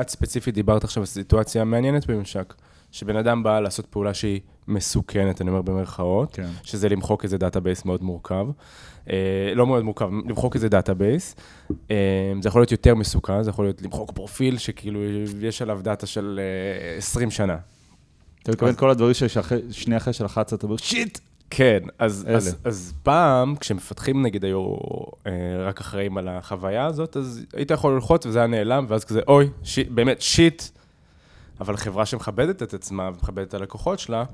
[0.00, 2.54] את ספציפית דיברת עכשיו על סיטואציה מעניינת בממשק,
[2.92, 6.48] שבן אדם בא לעשות פעולה שהיא מסוכנת, אני אומר במרכאות, כן.
[6.62, 8.46] שזה למחוק איזה database מאוד מורכב.
[9.10, 11.36] אה, לא מאוד מורכב, למחוק איזה database.
[11.90, 15.00] אה, זה יכול להיות יותר מסוכן, זה יכול להיות למחוק פרופיל שכאילו
[15.40, 16.40] יש עליו data של
[16.92, 17.56] אה, 20 שנה.
[18.42, 21.18] אתה מתכוון כל הדברים ששנייה אחרי שלחצת, אתה אומר, shit!
[21.50, 24.74] כן, אז, אז, אז פעם, כשמפתחים נגיד היו
[25.26, 29.20] אה, רק אחראים על החוויה הזאת, אז היית יכול ללחוץ וזה היה נעלם, ואז כזה,
[29.28, 30.62] אוי, shit, באמת, shit.
[31.60, 34.24] אבל חברה שמכבדת את עצמה ומכבדת את הלקוחות שלה,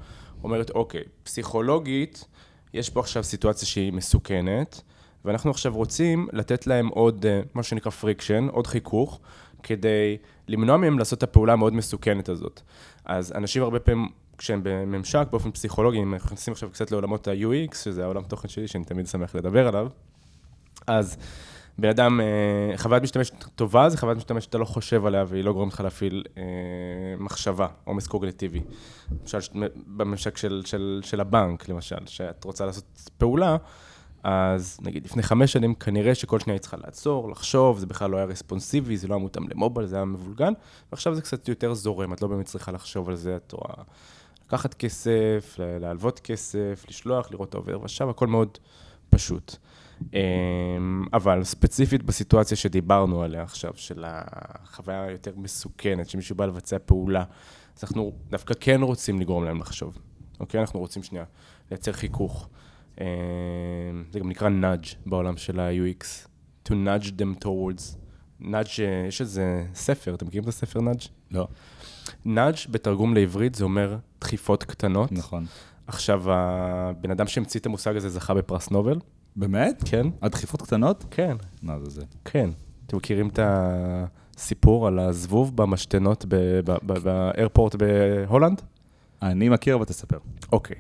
[0.45, 2.25] אומרת, אוקיי, פסיכולוגית,
[2.75, 4.81] יש פה עכשיו סיטואציה שהיא מסוכנת,
[5.25, 9.21] ואנחנו עכשיו רוצים לתת להם עוד, אה, מה שנקרא friction, עוד חיכוך,
[9.63, 10.17] כדי
[10.49, 12.61] למנוע מהם לעשות את הפעולה המאוד מסוכנת הזאת.
[13.07, 17.77] אז אנשים הרבה פעמים, כשהם בממשק, באופן פסיכולוגי, אם אנחנו נכנסים עכשיו קצת לעולמות ה-UX,
[17.77, 19.89] שזה העולם תוכן שלי, שאני תמיד שמח לדבר עליו,
[20.87, 21.17] אז
[21.79, 25.53] בן אדם, אה, חוויית משתמש טובה זה חוויית משתמש שאתה לא חושב עליה והיא לא
[25.53, 26.43] גורמת לך להפעיל אה,
[27.19, 28.61] מחשבה, עומס קוגניטיבי.
[29.21, 29.39] למשל,
[29.87, 33.57] בממשק של, של, של הבנק, למשל, שאת רוצה לעשות פעולה,
[34.23, 38.17] אז נגיד לפני חמש שנים כנראה שכל שנייה היא צריכה לעצור, לחשוב, זה בכלל לא
[38.17, 40.53] היה רספונסיבי, זה לא היה מותאם למובייל, זה היה מבולגן,
[40.93, 43.75] ועכשיו זה קצת יותר זורם, את לא באמת צריכה לחשוב על זה, את רואה
[44.47, 48.59] לקחת כסף, להלוות כסף, לשלוח, לראות את העובר ושב, הכל מאוד
[49.11, 49.57] פשוט.
[50.15, 57.25] אמ, אבל ספציפית בסיטואציה שדיברנו עליה עכשיו, של החוויה היותר מסוכנת, שמישהו בא לבצע פעולה,
[57.77, 59.99] אז אנחנו דווקא כן רוצים לגרום להם לחשוב.
[60.41, 60.61] אוקיי?
[60.61, 61.25] אנחנו רוצים שנייה
[61.71, 62.49] לייצר חיכוך.
[63.01, 63.05] אמ,
[64.11, 66.29] זה גם נקרא nudge בעולם של ה-UX.
[66.69, 67.97] to nudge them towards
[68.41, 68.67] נאג',
[69.09, 71.01] יש איזה ספר, אתם מכירים את הספר נאג'?
[71.31, 71.49] לא.
[72.25, 75.13] נאג' בתרגום לעברית זה אומר דחיפות קטנות.
[75.13, 75.47] נכון.
[75.87, 78.99] עכשיו, הבן אדם שהמציא את המושג הזה זכה בפרס נובל.
[79.37, 79.83] באמת?
[79.87, 81.05] כן, הדחיפות קטנות?
[81.11, 82.03] כן, מה זה זה?
[82.25, 82.51] כן.
[82.87, 83.39] אתם מכירים את
[84.37, 86.25] הסיפור על הזבוב במשתנות
[86.83, 88.63] ב airport בהולנד?
[89.23, 90.19] אני מכיר, אבל תספר.
[90.53, 90.77] אוקיי.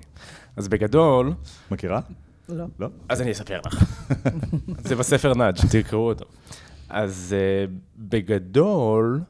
[0.56, 1.32] אז בגדול,
[1.70, 2.00] מכירה?
[2.48, 2.64] לא.
[2.78, 2.88] לא?
[3.08, 3.84] אז אני אספר לך.
[4.78, 6.24] זה בספר Nudge, תקראו אותו.
[6.88, 7.34] אז
[7.68, 9.20] uh, בגדול,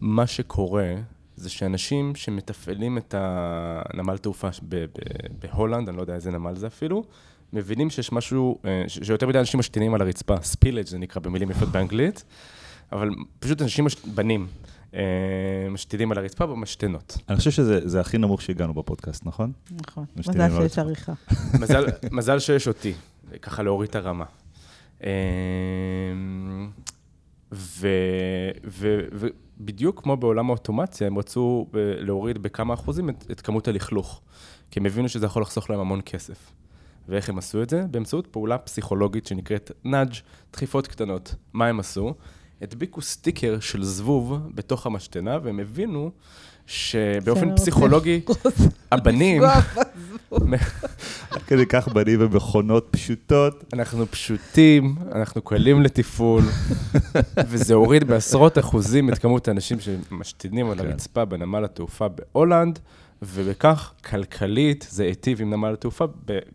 [0.00, 0.94] מה שקורה
[1.36, 4.86] זה שאנשים שמתפעלים את הנמל תעופה ב- ב-
[5.38, 7.04] בהולנד, אני לא יודע איזה נמל זה אפילו,
[7.52, 11.50] מבינים שיש משהו, אה, ש- שיותר מדי אנשים משתינים על הרצפה, ספילג' זה נקרא במילים
[11.50, 12.24] יפות באנגלית,
[12.92, 13.96] אבל פשוט אנשים, מש...
[14.14, 14.46] בנים,
[14.94, 15.00] אה,
[15.70, 17.18] משתינים על הרצפה במשתנות.
[17.28, 19.52] אני חושב שזה זה הכי נמוך שהגענו בפודקאסט, נכון?
[19.70, 20.04] נכון.
[20.16, 20.78] מזל שיש.
[20.78, 21.12] עריכה.
[21.60, 22.92] מזל, מזל שיש אותי,
[23.42, 24.24] ככה להוריד את הרמה.
[27.52, 27.88] ו,
[28.64, 34.20] ו, ובדיוק כמו בעולם האוטומציה, הם רצו ב- להוריד בכמה אחוזים את, את כמות הלכלוך,
[34.70, 36.52] כי הם הבינו שזה יכול לחסוך להם המון כסף.
[37.08, 37.84] ואיך הם עשו את זה?
[37.90, 40.14] באמצעות פעולה פסיכולוגית שנקראת נאג',
[40.52, 41.34] דחיפות קטנות.
[41.52, 42.14] מה הם עשו?
[42.62, 46.10] הדביקו סטיקר של זבוב בתוך המשתנה, והם הבינו
[46.66, 48.20] שבאופן פסיכולוגי,
[48.92, 49.42] הבנים,
[51.30, 53.64] עד כדי כך בנים במכונות פשוטות.
[53.72, 56.42] אנחנו פשוטים, אנחנו קלים לתפעול,
[57.48, 60.86] וזה הוריד בעשרות אחוזים את כמות האנשים שמשתינים על כן.
[60.86, 62.78] הרצפה בנמל התעופה בהולנד,
[63.22, 66.04] ובכך, כלכלית, זה היטיב עם נמל התעופה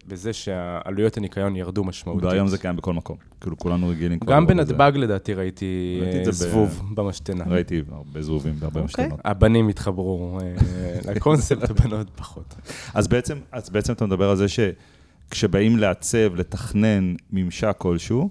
[0.08, 2.24] בזה שעלויות הניקיון ירדו משמעותית.
[2.24, 3.18] והיום זה קיים בכל מקום.
[3.42, 4.48] כאילו, כולנו רגילים כבר גם.
[4.48, 7.44] בנתב"ג לדעתי ראיתי אה, ב- זבוב במשתנה.
[7.48, 9.06] ראיתי הרבה זבובים בהרבה אוקיי.
[9.06, 9.20] משתנות.
[9.26, 10.54] הבנים התחברו אה,
[11.16, 12.56] לקונספט, הבנות פחות.
[12.94, 18.30] אז בעצם, אז בעצם אתה מדבר על זה שכשבאים לעצב, לתכנן ממשק כלשהו,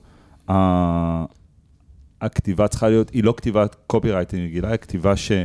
[2.26, 5.44] הכתיבה צריכה להיות, היא לא כתיבת קופירייטינג רגילה, היא כתיבה שמה,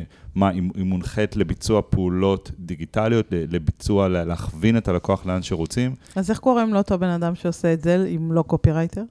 [0.49, 5.95] היא היא מונחית לביצוע פעולות דיגיטליות, לביצוע, לה- להכווין את הלקוח לאן שרוצים.
[6.15, 9.03] אז איך קוראים לאותו בן אדם שעושה את זה, אם לא קופירייטר?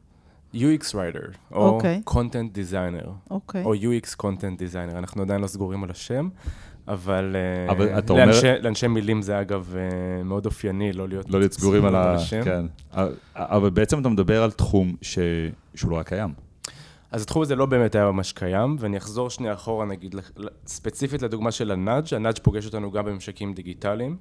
[0.55, 0.59] UX
[0.93, 2.03] writer, או אוקיי.
[2.11, 3.09] content designer.
[3.31, 3.65] אוקיי.
[3.65, 6.29] או UX content designer, אנחנו עדיין לא סגורים על השם,
[6.89, 11.31] אבל, אה, אבל אתה אומר- לאנשי, לאנשי מילים זה אגב אה, מאוד אופייני לא להיות
[11.31, 12.15] לא להיות סגורים על ה...
[12.15, 12.41] השם.
[12.45, 12.65] כן.
[13.35, 15.19] אבל בעצם אתה מדבר על תחום ש...
[15.75, 16.46] שהוא לא היה קיים.
[17.17, 20.15] אז התחום הזה לא באמת היה ממש קיים, ואני אחזור שנייה אחורה, נגיד,
[20.67, 24.17] ספציפית לדוגמה של ה nudge, ה nudge פוגש אותנו גם בממשקים דיגיטליים.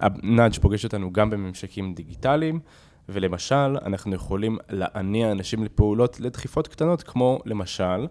[0.00, 2.60] ה nudge פוגש אותנו גם בממשקים דיגיטליים,
[3.08, 8.06] ולמשל, אנחנו יכולים להניע אנשים לפעולות, לדחיפות קטנות, כמו למשל,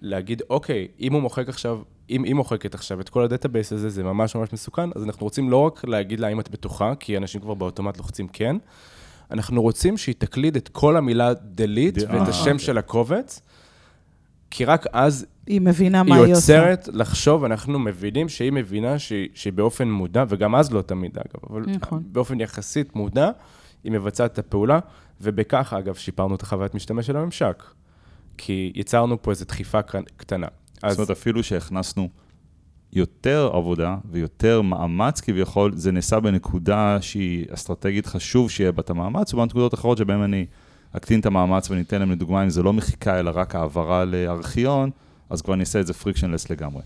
[0.00, 3.90] להגיד, אוקיי, אם הוא מוחק עכשיו, אם היא מוחקת עכשיו את כל ה database הזה,
[3.90, 7.16] זה ממש ממש מסוכן, אז אנחנו רוצים לא רק להגיד לה אם את בטוחה, כי
[7.16, 8.56] אנשים כבר באוטומט לוחצים כן,
[9.30, 12.58] אנחנו רוצים שהיא תקליד את כל המילה delete ואת השם.
[12.58, 13.40] של הקובץ,
[14.50, 16.60] כי רק אז היא מבינה היא מה היא עושה.
[16.60, 21.50] עוצרת לחשוב, אנחנו מבינים שהיא מבינה שהיא, שהיא באופן מודע, וגם אז לא תמיד אגב,
[21.50, 22.02] אבל נכון.
[22.06, 23.30] באופן יחסית מודע,
[23.84, 24.78] היא מבצעת את הפעולה,
[25.20, 27.62] ובכך אגב שיפרנו את החוויית משתמש של הממשק.
[28.38, 29.82] כי יצרנו פה איזו דחיפה
[30.16, 30.46] קטנה.
[30.82, 32.08] אז זאת אומרת, אפילו שהכנסנו
[32.92, 39.34] יותר עבודה ויותר מאמץ כביכול, זה נעשה בנקודה שהיא אסטרטגית חשוב שיהיה בה את המאמץ,
[39.34, 40.46] ובנקודות אחרות שבהן אני
[40.92, 44.90] אקטין את המאמץ וניתן להם לדוגמה, אם זה לא מחיקה אלא רק העברה לארכיון,
[45.30, 46.82] אז כבר נעשה את זה פריקשנלס לגמרי.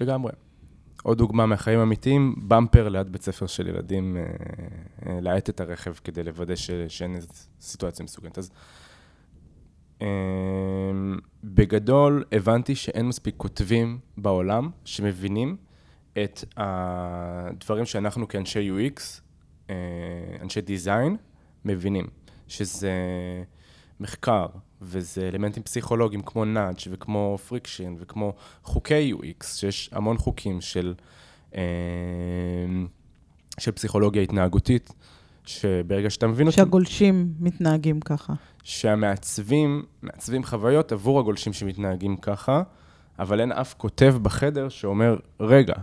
[0.00, 0.32] לגמרי.
[1.02, 4.22] עוד דוגמה מהחיים האמיתיים, במפר ליד בית ספר של ילדים, אה,
[5.06, 7.16] אה, להאט את הרכב כדי לוודא ש, שאין
[7.60, 8.38] סיטואציה מסוכנת.
[8.38, 8.50] אז
[10.02, 10.06] אה,
[11.44, 15.56] בגדול, הבנתי שאין מספיק כותבים בעולם שמבינים
[16.12, 19.00] את הדברים שאנחנו כאנשי UX,
[19.70, 19.74] אה,
[20.42, 21.16] אנשי design,
[21.64, 22.06] מבינים,
[22.52, 22.92] שזה
[24.00, 24.46] מחקר,
[24.82, 30.94] וזה אלמנטים פסיכולוגיים כמו nudge וכמו friction וכמו חוקי UX, שיש המון חוקים של,
[31.54, 31.62] אה,
[33.58, 34.92] של פסיכולוגיה התנהגותית,
[35.44, 38.32] שברגע שאתה מבין אותם, שהגולשים מתנהגים ככה.
[38.62, 42.62] שהמעצבים, מעצבים חוויות עבור הגולשים שמתנהגים ככה,
[43.18, 45.74] אבל אין אף כותב בחדר שאומר, רגע,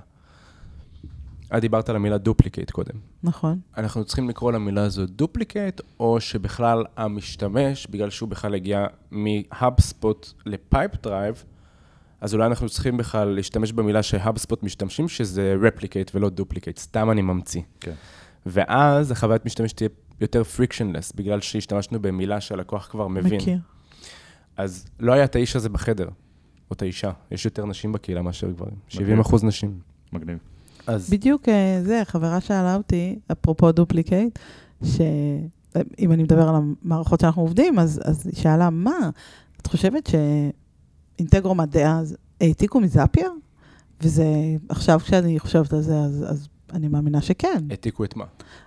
[1.57, 2.95] את דיברת על המילה duplicate קודם.
[3.23, 3.59] נכון.
[3.77, 10.33] אנחנו צריכים לקרוא למילה הזו duplicate, או שבכלל המשתמש, בגלל שהוא בכלל הגיע מ HubSpot
[10.45, 11.43] ל Pipedrive,
[12.21, 17.11] אז אולי אנחנו צריכים בכלל להשתמש במילה ש HubSpot משתמשים, שזה replicate ולא duplicate, סתם
[17.11, 17.61] אני ממציא.
[17.79, 17.93] כן.
[18.45, 19.89] ואז החוויית משתמש תהיה
[20.21, 23.41] יותר frictionless, בגלל שהשתמשנו במילה שהלקוח כבר מבין.
[23.41, 23.57] מכיר.
[24.57, 26.09] אז לא היה את האיש הזה בחדר,
[26.69, 27.11] או את האישה.
[27.31, 28.75] יש יותר נשים בקהילה מאשר גברים.
[28.87, 29.79] 70 אחוז נשים.
[30.13, 30.37] מגניב.
[30.87, 34.39] אז בדיוק אה, זה, חברה שאלה אותי, אפרופו duplicate,
[34.83, 39.09] שאם אני מדבר על המערכות שאנחנו עובדים, אז, אז היא שאלה, מה,
[39.61, 40.09] את חושבת
[41.19, 43.31] Integromat אז העתיקו מ Zapier?
[44.01, 44.25] וזה,
[44.69, 47.63] עכשיו כשאני חושבת על זה, אז, אז אני מאמינה שכן.
[47.69, 48.25] העתיקו את מה?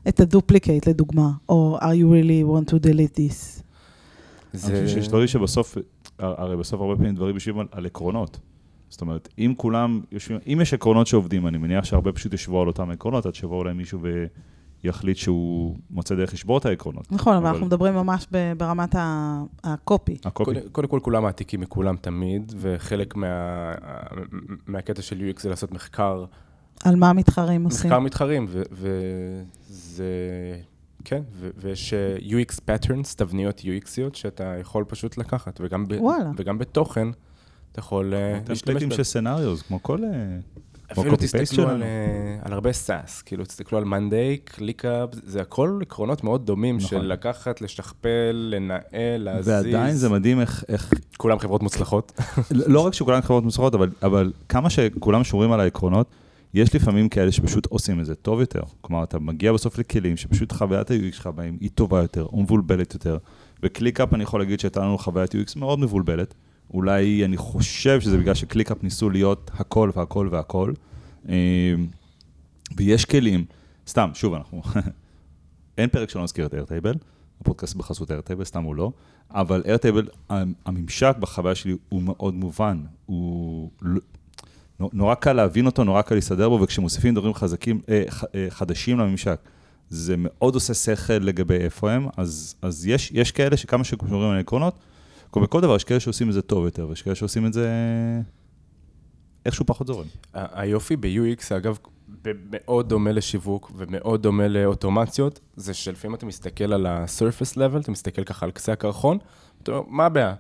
[0.09, 3.63] את ה duplicate, לדוגמה, או are you really want to delete this?
[4.55, 5.79] אני חושב שיש דברים שבסוף,
[6.19, 8.39] הרי בסוף הרבה פעמים דברים יושבים על, על עקרונות.
[8.93, 12.69] זאת אומרת, אם כולם יושבים, אם יש עקרונות שעובדים, אני מניח שהרבה פשוט ישבו על
[12.69, 14.01] אותם עקרונות, עד שיבואו אולי מישהו
[14.85, 17.13] ויחליט שהוא מוצא דרך לשבור את העקרונות.
[17.13, 18.95] נכון, אבל אנחנו מדברים ממש ב- ברמת
[19.65, 20.17] הקופי.
[20.25, 20.51] הקופי.
[20.73, 23.73] קודם, כל, כולם מעתיקים מכולם תמיד, וחלק מה,
[24.67, 26.25] מהקטע של UX זה לעשות מחקר,
[26.85, 27.91] על מה המתחרים עושים.
[27.91, 30.07] מחקר מתחרים, וזה,
[31.05, 31.23] כן,
[31.57, 35.95] ויש אה, UX patterns, תבניות UXיות, שאתה יכול פשוט לקחת, וגם, ב-.
[36.37, 37.09] וגם בתוכן,
[37.73, 38.97] אתה יכול אה, להשתמש templateים בהם.
[38.97, 40.05] של scenarios, כמו כל...
[40.05, 40.11] אה,
[40.93, 41.69] אפילו תסתכלו.
[41.69, 41.89] על, אה,
[42.43, 46.89] על הרבה SaaS, כאילו תסתכלו על monday, ClickUp, זה הכל עקרונות מאוד דומים נכון.
[46.89, 48.83] של לקחת, לשכפל, לנהל,
[49.17, 49.49] להזיז.
[49.49, 52.13] ועדיין זה מדהים איך, איך כולם חברות מוצלחות.
[52.51, 56.07] לא רק שכולם חברות מוצלחות, אבל, אבל כמה שכולם שומרים על העקרונות,
[56.55, 58.63] יש לפעמים כאלה שפשוט עושים את זה טוב יותר.
[58.81, 62.95] כלומר, אתה מגיע בסוף לכלים שפשוט חוויית ה-UX שלך בהם היא טובה יותר, או מבולבלת
[62.95, 63.19] יותר.
[63.63, 66.35] ו ClickUp, אני יכול להגיד שהייתה לנו חוויית UX מאוד מבולבלת.
[66.73, 70.73] אולי אני חושב שזה בגלל ש ClickUp ניסו להיות הכל והכל והכל.
[71.29, 71.75] אה,
[72.77, 73.45] ויש כלים,
[73.89, 74.63] סתם, שוב, אנחנו...
[75.79, 76.95] אין פרק שלא נזכיר את Airtable,
[77.41, 78.93] הפודקאסט בחסות Airtable, סתם הוא לא,
[79.31, 80.09] אבל Airtable,
[80.67, 84.01] הממשק בחוויה שלי הוא מאוד מובן, הוא לא-
[84.81, 88.03] נו- נורא קל להבין אותו, נורא קל להסתדר בו, וכשמוסיפים דברים חזקים, אה,
[88.35, 89.41] אה, חדשים לממשק,
[89.89, 94.41] זה מאוד עושה שכל לגבי איפה הם, אז, אז יש, יש כאלה שכמה שקשורים על
[94.41, 94.92] עקרונות, כמו
[95.41, 97.71] בכל דבר, יש כאלה שעושים את זה טוב יותר, ויש כאלה שעושים את זה
[99.47, 100.07] איכשהו פחות זורם.
[100.35, 101.79] היופי ב-UX, אגב,
[102.51, 108.25] מאוד דומה לשיווק ומאוד דומה לאוטומציות, זה שלפעמים אתה מסתכל על ה-surface level, אתה מסתכל
[108.25, 109.19] ככה על קצה הקרחון,
[109.63, 110.35] אתה אומר, מה הבעיה?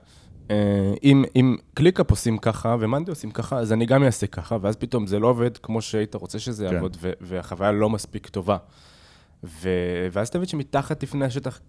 [0.51, 4.57] אה, אם, אם ClickUp עושים ככה ו monday עושים ככה, אז אני גם אעשה ככה,
[4.61, 6.75] ואז פתאום זה לא עובד כמו שהיית רוצה שזה כן.
[6.75, 8.57] יעבוד, ו- והחוויה לא מספיק טובה.
[9.45, 11.61] ו- ואז אתה מבין שמתחת לפני השטח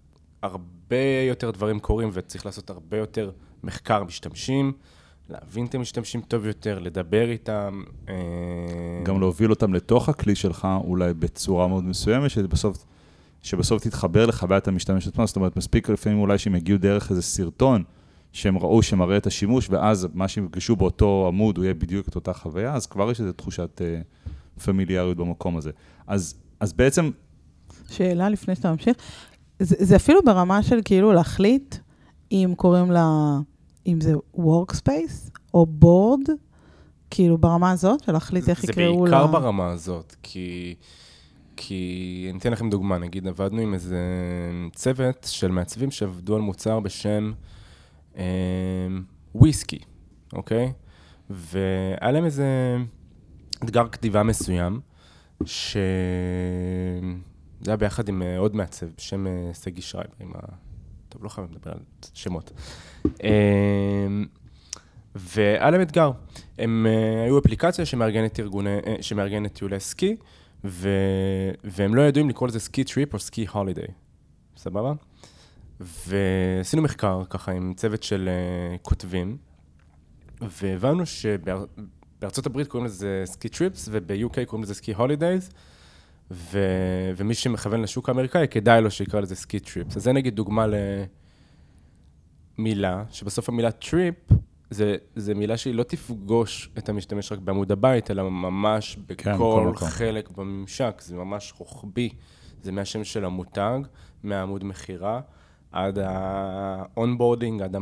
[0.44, 0.96] הרבה
[1.28, 3.30] יותר דברים קורים, וצריך לעשות הרבה יותר
[3.62, 4.72] מחקר משתמשים,
[5.28, 7.82] להבין את המשתמשים טוב יותר, לדבר איתם.
[8.08, 8.14] אה,
[9.02, 12.84] גם להוביל אותם לתוך הכלי שלך, אולי בצורה מאוד מסוימת, שבסוף,
[13.42, 17.82] שבסוף תתחבר לחוויית המשתמש עצמו, זאת אומרת, מספיק לפעמים אולי שהם יגיעו דרך איזה סרטון,
[18.32, 22.14] שהם ראו שמראה את השימוש, ואז מה שהם יפגשו באותו עמוד, הוא יהיה בדיוק את
[22.14, 24.00] אותה חוויה, אז כבר יש איזו תחושת אה,
[24.64, 25.70] פמיליאריות במקום הזה.
[26.06, 27.10] אז, אז בעצם,
[27.90, 28.96] שאלה לפני שאתה ממשיך.
[29.58, 31.76] זה, זה אפילו ברמה של כאילו להחליט
[32.32, 33.38] אם קוראים לה,
[33.86, 36.30] אם זה workspace או board,
[37.10, 39.18] כאילו ברמה הזאת, של להחליט איך זה יקראו לה...
[39.18, 40.74] בעיקר ברמה הזאת, כי...
[41.56, 43.98] כי אני אתן לכם דוגמה, נגיד עבדנו עם איזה
[44.72, 47.32] צוות של מעצבים שעבדו על מוצר בשם
[48.16, 48.22] אה,
[49.34, 49.78] וויסקי,
[50.32, 50.72] אוקיי?
[51.30, 52.76] והיה להם איזה
[53.64, 54.80] אתגר כתיבה מסוים,
[55.44, 55.76] ש...
[57.64, 60.38] זה היה ביחד עם אה, עוד מעצב בשם אה, שגיא שרייבר, עם ה...
[61.08, 61.78] טוב, לא חייב לדבר על
[62.14, 62.52] שמות.
[63.24, 64.06] אה,
[65.14, 66.10] והיה להם אתגר.
[66.58, 70.16] הם uh, היו אפליקציה שמארגנת, ארגוני, שמארגנת טיולי סקי,
[70.64, 70.88] ו...
[71.64, 73.86] והם לא ידעו אם לקרוא לזה ski trip או ski holiday,
[74.56, 74.92] סבבה?
[75.80, 78.28] ועשינו מחקר ככה עם צוות של
[78.82, 79.36] כותבים,
[80.40, 85.50] והבנו שבארצות הברית קוראים לזה ski trips, וב-UK קוראים לזה ski holidays,
[86.30, 86.58] ו...
[87.16, 89.96] ומי שמכוון לשוק האמריקאי, כדאי לו שיקרא לזה ski trips.
[89.96, 90.66] אז זה נגיד דוגמה
[92.58, 94.14] למילה, שבסוף המילה trip,
[94.70, 99.66] זה, זה מילה שהיא לא תפגוש את המשתמש רק בעמוד הבית, אלא ממש כן, בכל
[99.74, 99.88] מקום.
[99.88, 102.08] חלק בממשק, זה ממש רוחבי.
[102.62, 103.78] זה מהשם של המותג,
[104.22, 105.20] מהעמוד מכירה,
[105.72, 107.76] עד ה-onboarding, עד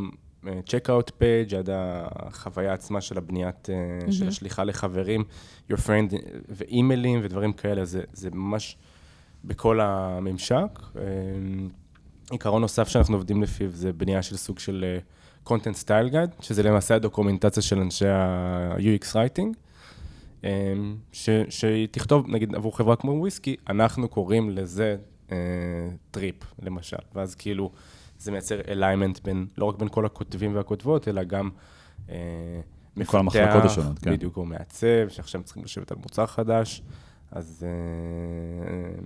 [0.47, 4.13] ה-checkout page, עד החוויה עצמה של הבניית, mm-hmm.
[4.13, 5.25] של השליחה לחברים,
[5.71, 6.15] your friend,
[6.49, 8.77] ואימיילים ודברים כאלה, זה, זה ממש
[9.45, 10.79] בכל הממשק.
[10.97, 11.69] אמ,
[12.31, 14.99] עיקרון נוסף שאנחנו עובדים לפיו זה בנייה של סוג של אה,
[15.47, 19.55] content style guide, שזה למעשה הדוקומנטציה של אנשי ה-UX writing,
[20.45, 24.97] אמ, ש, שהיא תכתוב, נגיד עבור חברה כמו וויסקי, אנחנו קוראים לזה
[25.33, 25.37] אה,
[26.11, 27.71] trip, למשל, ואז כאילו
[28.23, 31.51] זה מייצר alignment בין, לא רק בין כל הכותבים והכותבות, אלא גם
[32.09, 32.17] אה,
[32.97, 34.13] מפתח, כל המחלקות השונות, כן.
[34.13, 36.83] בדיוק, או מעצב, שעכשיו צריכים לשבת על מוצר חדש,
[37.31, 37.67] אז...
[37.67, 39.03] אה,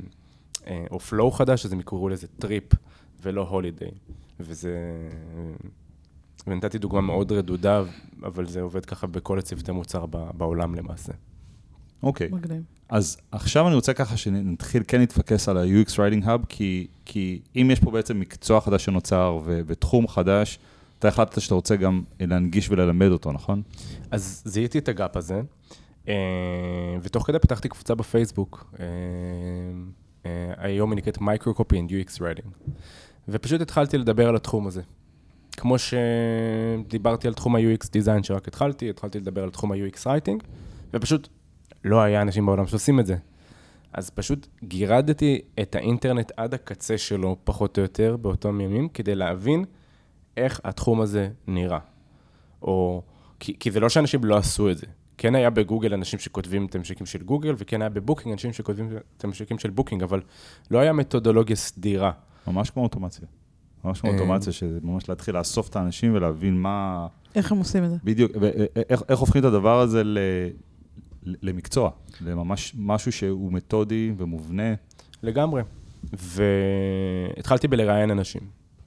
[0.66, 2.72] אה, או flow חדש, אז הם יקראו לזה trip
[3.22, 3.90] ולא holiday.
[4.40, 4.76] וזה...
[6.46, 7.82] ונתתי דוגמה מאוד רדודה,
[8.22, 11.12] אבל זה עובד ככה בכל הצוותי מוצר בעולם למעשה.
[12.02, 12.28] אוקיי.
[12.32, 12.62] מגניב.
[12.88, 17.68] אז עכשיו אני רוצה ככה שנתחיל כן להתפקס על ה-UX Writing Hub, כי, כי אם
[17.72, 20.58] יש פה בעצם מקצוע חדש שנוצר ו- ותחום חדש,
[20.98, 23.62] אתה החלטת שאתה רוצה גם להנגיש וללמד אותו, נכון?
[24.10, 25.40] אז זיהיתי את הגאפ הזה,
[26.08, 26.14] אה,
[27.02, 28.74] ותוך כדי פתחתי קבוצה בפייסבוק.
[28.80, 28.84] אה,
[30.26, 32.70] אה, היום היא נקראת Microcopy and UX Writing.
[33.28, 34.82] ופשוט התחלתי לדבר על התחום הזה.
[35.56, 40.44] כמו שדיברתי על תחום ה-UX Design שרק התחלתי, התחלתי לדבר על תחום ה-UX Writing,
[40.94, 41.28] ופשוט
[41.86, 43.16] לא היה אנשים בעולם שעושים את זה.
[43.92, 49.64] אז פשוט גירדתי את האינטרנט עד הקצה שלו, פחות או יותר, באותם ימים, כדי להבין
[50.36, 51.78] איך התחום הזה נראה.
[52.62, 53.02] או...
[53.40, 54.86] כי, כי זה לא שאנשים לא עשו את זה.
[55.18, 59.24] כן היה בגוגל אנשים שכותבים את המשקים של גוגל, וכן היה בבוקינג אנשים שכותבים את
[59.24, 60.20] הממשקים של בוקינג, אבל
[60.70, 62.12] לא היה מתודולוגיה סדירה.
[62.46, 63.26] ממש כמו אוטומציה.
[63.84, 64.12] ממש כמו.
[64.12, 67.06] אוטומציה, שממש להתחיל לאסוף את האנשים ולהבין מה...
[67.34, 67.96] איך הם עושים את זה?
[68.04, 70.02] בדיוק, ואיך איך הופכים את הדבר הזה
[71.26, 74.74] למקצוע, לממש משהו שהוא מתודי ומובנה.
[75.22, 75.62] לגמרי.
[76.12, 78.40] והתחלתי בלראיין אנשים.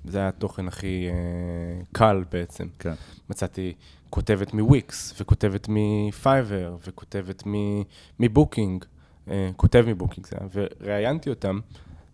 [0.05, 2.67] זה היה התוכן הכי אה, קל בעצם.
[2.79, 2.93] כן.
[3.29, 3.73] מצאתי
[4.09, 7.81] כותבת מוויקס, וכותבת מ Fiverr, וכותבת מ-
[8.19, 8.85] מבוקינג,
[9.29, 11.59] אה, כותב מבוקינג זה היה, וראיינתי אותם,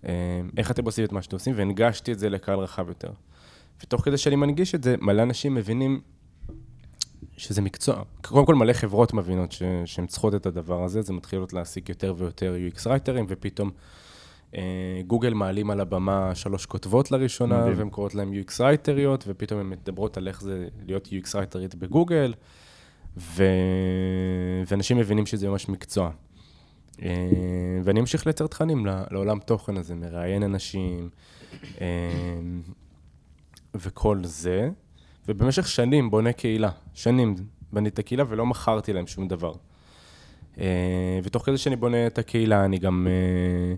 [0.05, 0.11] אה,
[0.57, 3.11] איך אתם עושים את מה שאתם עושים, והנגשתי את זה לקהל רחב יותר.
[3.83, 6.01] ותוך כדי שאני מנגיש את זה, מלא אנשים מבינים
[7.37, 8.03] שזה מקצוע.
[8.21, 12.13] קודם כל, מלא חברות מבינות ש- שהן צריכות את הדבר הזה, זה מתחילות להעסיק יותר
[12.17, 13.71] ויותר UX writer ים, ופתאום
[14.55, 17.77] אה, גוגל מעלים על הבמה שלוש כותבות לראשונה, מדהים.
[17.77, 21.65] והן קוראות להן UX writer יות, ופתאום הן מדברות על איך זה להיות UX writer
[21.65, 22.33] ית בגוגל,
[23.17, 23.43] ו...
[24.67, 26.11] ואנשים מבינים שזה ממש מקצוע.
[27.03, 27.09] אה,
[27.83, 31.09] ואני אמשיך לייצר תכנים לעולם תוכן הזה, מראיין אנשים,
[31.81, 31.87] אה,
[33.75, 34.69] וכל זה,
[35.27, 37.35] ובמשך שנים בונה קהילה, שנים
[37.73, 39.53] בניתי את הקהילה ולא מכרתי להם שום דבר.
[40.59, 43.07] אה, ותוך כדי שאני בונה את הקהילה, אני גם...
[43.09, 43.75] אה,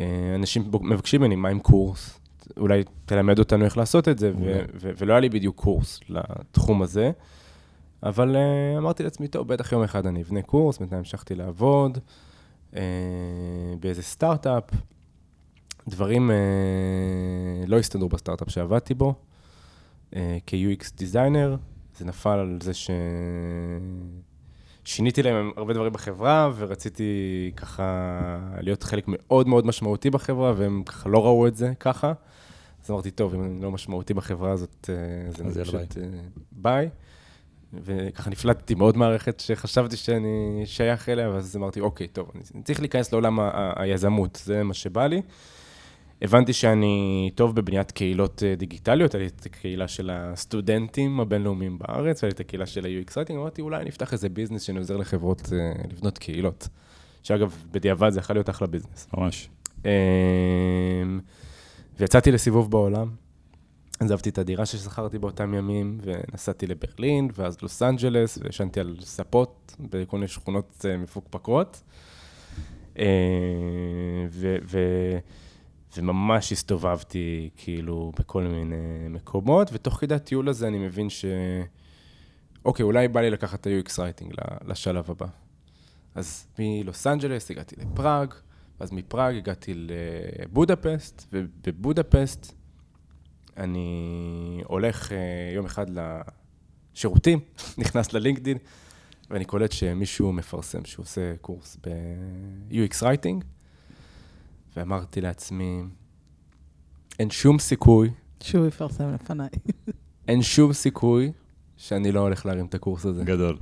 [0.00, 2.18] אה, אנשים מבקשים ממני, מה עם קורס?
[2.56, 4.62] אולי תלמד אותנו איך לעשות את זה, ו- מעולה.
[4.74, 7.10] ו- ולא היה לי בדיוק קורס לתחום הזה,
[8.02, 11.98] אבל אה, אמרתי לעצמי, טוב, בטח יום אחד אני אבנה קורס, בינתיים המשכתי לעבוד
[12.76, 12.82] אה,
[13.80, 14.64] באיזה סטארט-אפ.
[15.88, 16.36] דברים אה,
[17.66, 19.14] לא הסתדרו בסטארט-אפ שעבדתי בו,
[20.46, 21.56] כ-UX דיזיינר,
[21.98, 22.90] זה נפל על זה ש...
[24.84, 31.08] שיניתי להם הרבה דברים בחברה, ורציתי ככה להיות חלק מאוד מאוד משמעותי בחברה, והם ככה
[31.08, 32.12] לא ראו את זה ככה.
[32.84, 36.04] אז אמרתי, טוב, אם אני לא משמעותי בחברה הזאת, אה, אז אני פשוט אה,
[36.52, 36.88] ביי.
[37.72, 43.12] וככה נפלטתי מאוד מערכת שחשבתי שאני שייך אליה, ואז אמרתי, אוקיי, טוב, אני צריך להיכנס
[43.12, 43.38] לעולם
[43.76, 45.22] היזמות, זה מה שבא לי.
[46.22, 52.24] הבנתי שאני טוב בבניית קהילות אה, דיגיטליות, היה לי את הקהילה של הסטודנטים הבינלאומיים בארץ,
[52.24, 54.96] היה לי את הקהילה של ה-UX Writing, אמרתי, אולי אני אפתח איזה business שאני עוזר
[54.96, 56.68] לחברות אה, לבנות קהילות.
[57.22, 59.08] שאגב, בדיעבד זה יכול להיות אחלה business.
[59.16, 59.48] ממש.
[59.84, 59.90] אמ,
[61.98, 63.10] ויצאתי לסיבוב בעולם,
[64.00, 70.16] עזבתי את הדירה ששכרתי באותם ימים, ונסעתי לברלין, ואז לוס אנג'לס, וישנתי על ספות בכל
[70.16, 71.82] מיני שכונות אה, מפוקפקות.
[72.98, 73.04] אה,
[74.30, 75.18] ו- ו-
[75.96, 81.24] וממש הסתובבתי כאילו בכל מיני מקומות, ותוך כדי הטיול הזה אני מבין ש...
[82.64, 85.26] אוקיי, אולי בא לי לקחת את ה-UX writing לשלב הבא.
[86.14, 88.34] אז מלוס אנג'לס הגעתי לפראג,
[88.80, 92.52] ואז מפראג הגעתי לבודפסט, ובבודפסט
[93.56, 95.18] אני הולך אה,
[95.54, 95.86] יום אחד
[96.94, 97.40] לשירותים,
[97.78, 98.58] נכנס ל LinkedIn,
[99.30, 103.44] ואני קולט שמישהו מפרסם שהוא עושה קורס ב-UX writing,
[104.76, 105.82] ואמרתי לעצמי,
[107.18, 109.48] אין שום סיכוי, שהוא יפרסם לפניי.
[110.28, 111.32] אין שום סיכוי
[111.76, 113.24] שאני לא הולך להרים את הקורס הזה.
[113.24, 113.58] גדול.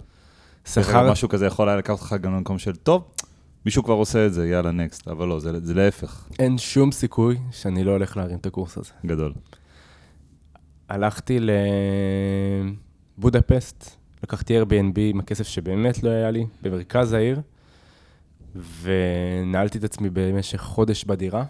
[0.65, 1.13] שכר...
[1.13, 3.05] משהו כזה יכול היה לקחת אותך גם למקום של, טוב,
[3.65, 5.09] מישהו כבר עושה את זה, יאללה, נקסט.
[5.09, 8.91] אבל לא, זה, זה להפך, אין שום סיכוי שאני לא הולך להרים את הקורס הזה.
[9.07, 9.33] גדול.
[10.89, 11.39] הלכתי
[13.19, 17.41] לבודפסט, לקחתי Airbnb עם הכסף שבאמת לא היה לי, במרכז העיר,
[18.83, 21.45] ונעלתי את עצמי במשך חודש בדירה,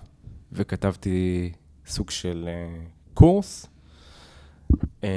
[0.53, 1.53] וכתבתי
[1.87, 2.83] סוג של אה,
[3.15, 3.67] קורס.
[5.05, 5.09] אה,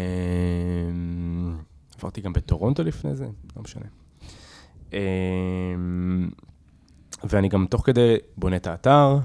[1.97, 3.85] עברתי גם בטורונטו לפני זה, לא משנה.
[4.93, 4.99] אה,
[7.23, 9.17] ואני גם תוך כדי בונה את האתר,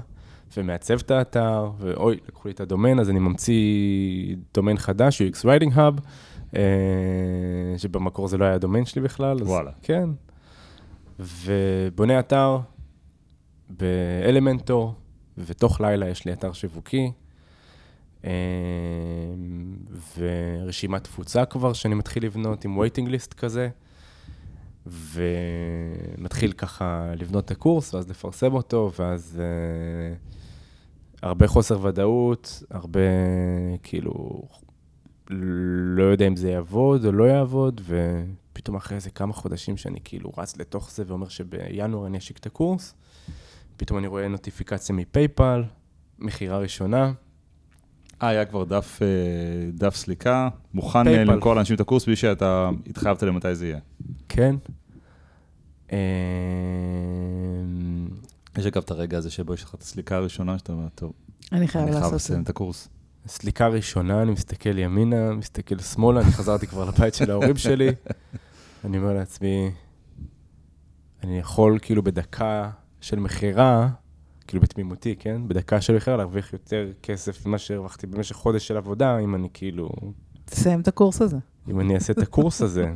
[0.57, 5.75] ומעצב את האתר, ואוי, לקחו לי את הדומיין, אז אני ממציא דומיין חדש, UX Writing
[5.75, 6.01] Hub,
[6.55, 6.61] אה,
[7.77, 9.43] שבמקור זה לא היה הדומיין שלי בכלל.
[9.43, 9.71] וואלה.
[9.81, 10.09] כן.
[11.19, 12.59] ובונה אתר
[13.69, 14.93] באלמנטור,
[15.37, 17.11] ותוך לילה יש לי אתר שיווקי,
[18.25, 18.31] אה,
[20.17, 23.69] ורשימת תפוצה כבר שאני מתחיל לבנות עם waiting list כזה.
[24.87, 30.17] ומתחיל ככה לבנות את הקורס, ואז לפרסם אותו, ואז uh,
[31.21, 32.99] הרבה חוסר ודאות, הרבה
[33.83, 34.41] כאילו
[35.29, 37.81] לא יודע אם זה יעבוד או לא יעבוד,
[38.59, 42.45] ופתאום אחרי איזה כמה חודשים שאני כאילו רץ לתוך זה ואומר שבינואר אני אשיק את
[42.45, 42.93] הקורס,
[43.77, 45.63] פתאום אני רואה נוטיפיקציה מפייפל,
[46.19, 47.11] מכירה ראשונה.
[48.21, 49.07] אה, היה כבר דף, אה,
[49.73, 51.09] דף סליקה, מוכן PayPal.
[51.09, 53.79] אה, למכור לאנשים את הקורס בלי שאתה התחייבת למתי זה יהיה.
[54.29, 54.55] כן.
[58.57, 61.13] יש אגב את הרגע הזה שבו יש לך את הסליקה הראשונה, שאתה אומר, טוב,
[61.51, 62.15] אני חייב אני חייב לעשות את זה.
[62.15, 62.89] לסיים את הקורס.
[63.27, 67.89] סליקה ראשונה, אני מסתכל ימינה, מסתכל שמאלה, אני חזרתי כבר לבית של ההורים שלי.
[68.85, 69.71] אני אומר לעצמי,
[71.23, 72.69] אני יכול כאילו בדקה
[73.01, 73.89] של מכירה,
[74.47, 75.47] כאילו בתמימותי, כן?
[75.47, 79.89] בדקה של מכירה להרוויח יותר כסף ממה שהרווחתי במשך חודש של עבודה, אם אני כאילו,
[80.45, 81.37] תסיים את הקורס הזה.
[81.69, 82.93] אם אני אעשה את הקורס הזה.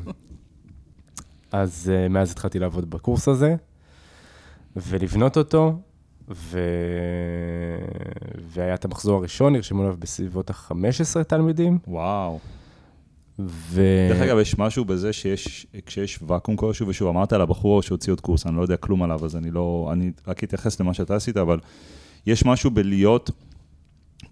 [1.51, 3.55] אז uh, מאז התחלתי לעבוד בקורס הזה,
[4.75, 5.79] ולבנות אותו,
[6.29, 6.59] ו...
[8.37, 12.39] והיה את המחזור הראשון, נרשמו עליו בסביבות ה-15 תלמידים, וואו.
[13.39, 13.81] ו...
[14.09, 18.21] דרך אגב, יש משהו בזה שיש, כשיש ואקום כלשהו, ושוב, אמרת על הבחור שהוציא עוד
[18.21, 21.37] קורס, אני לא יודע כלום עליו, אז אני לא, אני רק אתייחס למה שאתה עשית,
[21.37, 21.59] אבל
[22.25, 23.31] יש משהו בלהיות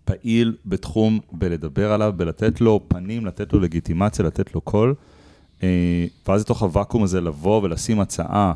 [0.05, 4.95] פעיל בתחום, בלדבר עליו, בלתת לו פנים, לתת לו לגיטימציה, לתת לו קול,
[5.63, 8.53] אה, ואז לתוך הוואקום הזה לבוא ולשים הצעה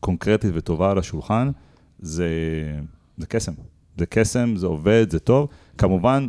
[0.00, 1.50] קונקרטית וטובה על השולחן,
[1.98, 2.28] זה,
[3.16, 3.52] זה קסם.
[3.98, 5.48] זה קסם, זה עובד, זה טוב.
[5.78, 6.28] כמובן,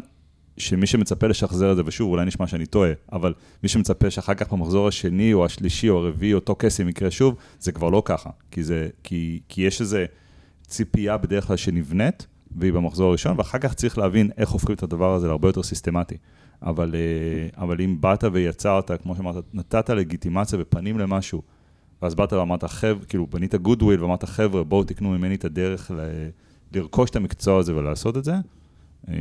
[0.57, 3.33] שמי שמצפה לשחזר את זה, ושוב, אולי נשמע שאני טועה, אבל
[3.63, 7.71] מי שמצפה שאחר כך במחזור השני, או השלישי, או הרביעי, אותו קסם יקרה שוב, זה
[7.71, 8.29] כבר לא ככה.
[8.51, 9.97] כי, זה, כי, כי יש איזו
[10.67, 15.13] ציפייה בדרך כלל שנבנית, והיא במחזור הראשון, ואחר כך צריך להבין איך הופכים את הדבר
[15.13, 16.17] הזה להרבה יותר סיסטמטי.
[16.61, 21.41] אבל, אה, אבל אם באת ויצרת, כמו שאמרת, נתת לגיטימציה ופנים למשהו,
[22.01, 25.99] ואז באת ואמרת, חבר'ה, כאילו, בנית גודוויל ואמרת, חבר'ה, בואו תקנו ממני את הדרך ל...
[26.73, 28.33] לרכוש את המקצוע הזה ולעשות את זה,
[29.07, 29.13] אה,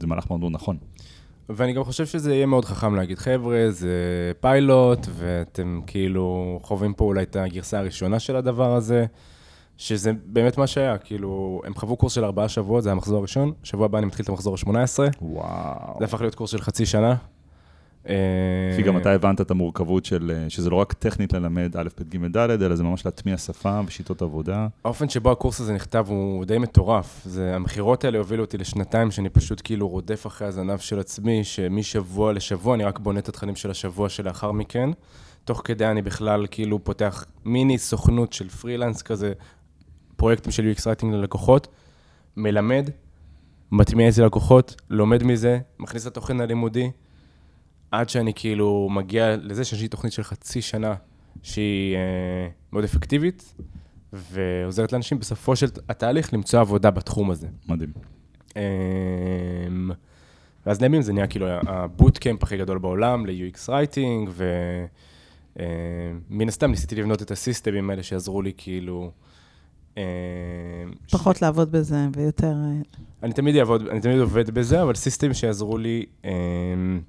[0.00, 0.76] זה מהלך מאוד מאוד נכון.
[1.48, 3.92] ואני גם חושב שזה יהיה מאוד חכם להגיד, חבר'ה, זה
[4.40, 9.06] פיילוט, ואתם כאילו חווים פה אולי את הגרסה הראשונה של הדבר הזה,
[9.76, 13.84] שזה באמת מה שהיה, כאילו, הם חוו קורס של ארבעה שבועות, זה המחזור הראשון, שבוע
[13.84, 14.68] הבא אני מתחיל את המחזור ה-18,
[15.22, 15.96] וואו.
[15.98, 17.14] זה הפך להיות קורס של חצי שנה.
[18.76, 22.16] כי גם אתה הבנת את המורכבות של, אה, שזה לא רק טכנית ללמד א', ב',
[22.16, 24.66] ג', ד', אלא זה ממש להטמיע שפה ושיטות עבודה.
[24.84, 27.22] האופן שבו הקורס הזה נכתב הוא די מטורף.
[27.24, 32.32] זה, המכירות האלה הובילו אותי לשנתיים שאני פשוט כאילו רודף אחרי הזנב של עצמי, שמשבוע
[32.32, 34.90] לשבוע אני רק בונה את התכנים של השבוע שלאחר מכן.
[35.44, 39.32] תוך כדי אני בכלל כאילו פותח מיני סוכנות של פרילנס כזה,
[40.16, 41.68] פרויקטים של UX רייטינג ללקוחות,
[42.36, 42.90] מלמד,
[43.72, 46.90] מטמיע אצל לקוחות, לומד מזה, מכניס את התוכן הלימודי,
[47.90, 50.94] עד שאני כאילו מגיע לזה שיש לי תוכנית של חצי שנה
[51.42, 53.54] שהיא אה, מאוד אפקטיבית,
[54.12, 57.48] ועוזרת לאנשים בסופו של התהליך למצוא עבודה בתחום הזה.
[57.68, 57.92] מדהים.
[58.56, 59.90] אמ,
[60.66, 64.30] ואז לימים זה נהיה כאילו הבוטקאמפ הכי גדול בעולם ל-UX רייטינג,
[65.56, 69.10] ומן הסתם ניסיתי לבנות את הסיסטמים האלה שיעזרו לי כאילו...
[69.96, 70.02] אמ,
[71.10, 72.52] פחות לעבוד בזה ויותר...
[72.52, 72.80] אה,
[73.22, 77.00] אני תמיד אעבוד, אני תמיד עובד בזה, אבל סיסטמים שיעזרו לי אמ,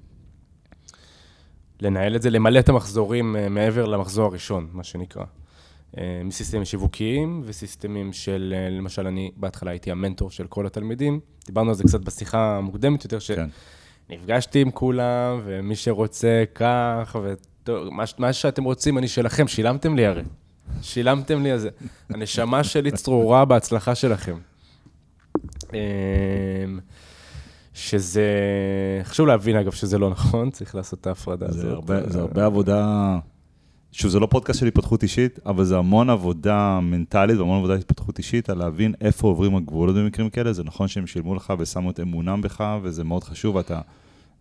[1.82, 5.24] לנהל את זה, למלא את המחזורים אה, מעבר למחזור הראשון, מה שנקרא.
[5.98, 11.20] אה, מסיסטמים שיווקיים וסיסטמים של, אה, למשל, אני בהתחלה הייתי המנטור של כל התלמידים.
[11.46, 13.48] דיברנו על זה קצת בשיחה המוקדמת יותר, כן.
[14.08, 17.16] שנפגשתי עם כולם, ומי שרוצה, כך,
[17.68, 20.22] ומה מה שאתם רוצים, אני שלכם, שילמתם לי הרי.
[20.82, 21.70] שילמתם לי על זה.
[22.08, 24.36] הנשמה שלי צרורה בהצלחה שלכם.
[27.80, 28.24] שזה,
[29.04, 31.60] חשוב להבין אגב שזה לא נכון, צריך לעשות את ההפרדה הזאת.
[31.60, 33.18] זה הרבה, זה הרבה עבודה,
[33.92, 38.18] שוב, זה לא פודקאסט של התפתחות אישית, אבל זה המון עבודה מנטלית והמון עבודה התפתחות
[38.18, 40.52] אישית, על להבין איפה עוברים הגבולות במקרים כאלה.
[40.52, 43.80] זה נכון שהם שילמו לך ושמו את אמונם בך, וזה מאוד חשוב, ואתה,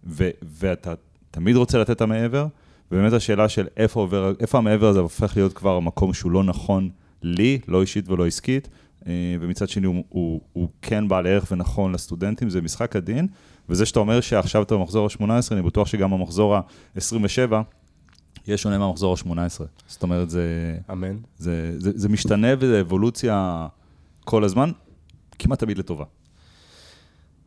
[0.08, 0.94] ו, ואתה
[1.32, 2.48] תמיד רוצה לתת את המעבר,
[2.92, 6.90] ובאמת השאלה של איפה עובר, איפה המעבר הזה הופך להיות כבר המקום שהוא לא נכון
[7.24, 8.70] לי, לא אישית ולא עסקית,
[9.39, 13.28] ומצד שני הוא, הוא, הוא כן בעל ערך ונכון לסטודנטים, זה משחק הדין,
[13.70, 17.54] וזה שאתה אומר שעכשיו אתה במחזור ה-18, אני בטוח שגם במחזור ה-27,
[18.47, 19.64] יהיה שונה מהמחזור ה-18.
[19.88, 21.18] זאת אומרת, זה, אמן.
[21.38, 23.68] זה, זה, זה משתנה וזה אבולוציה
[24.26, 24.72] כל הזמן,
[25.39, 26.06] כמעט תמיד לטובה.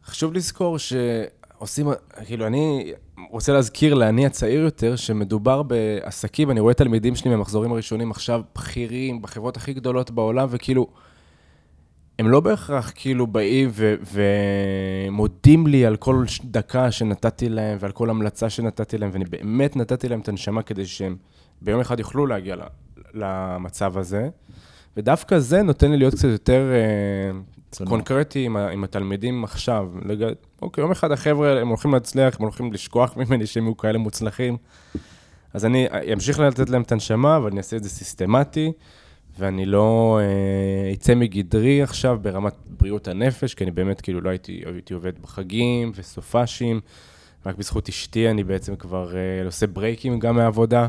[0.05, 1.87] חשוב לזכור שעושים,
[2.25, 2.93] כאילו, אני
[3.31, 9.23] רוצה להזכיר לאני הצעיר יותר, שמדובר בעסקים, אני רואה תלמידים שלי מהמחזורים הראשונים עכשיו בכירים,
[9.23, 10.87] בחברות הכי גדולות בעולם, וכאילו,
[12.19, 13.95] הם לא בהכרח כאילו באים ו-
[15.09, 20.09] ומודים לי על כל דקה שנתתי להם ועל כל המלצה שנתתי להם, ואני באמת נתתי
[20.09, 21.17] להם את הנשמה כדי שהם
[21.63, 22.57] ביום אחד יוכלו להגיע
[23.15, 24.29] למצב הזה.
[24.97, 27.39] ודווקא זה נותן לי להיות קצת יותר אה,
[27.71, 27.91] צנוע.
[27.91, 29.91] קונקרטי עם, עם התלמידים עכשיו.
[30.05, 30.33] לג...
[30.63, 34.57] אוקיי, יום אחד החבר'ה, הם הולכים להצליח, הם הולכים לשכוח ממני שהם יהיו כאלה מוצלחים.
[35.55, 38.73] אז אני אמשיך לתת להם את הנשמה, אבל אני אעשה את זה סיסטמטי,
[39.39, 44.63] ואני לא אה, אצא מגדרי עכשיו ברמת בריאות הנפש, כי אני באמת כאילו לא הייתי,
[44.67, 46.81] הייתי עובד בחגים וסופאשים,
[47.47, 50.87] רק בזכות אשתי אני בעצם כבר אה, עושה ברייקים גם מהעבודה.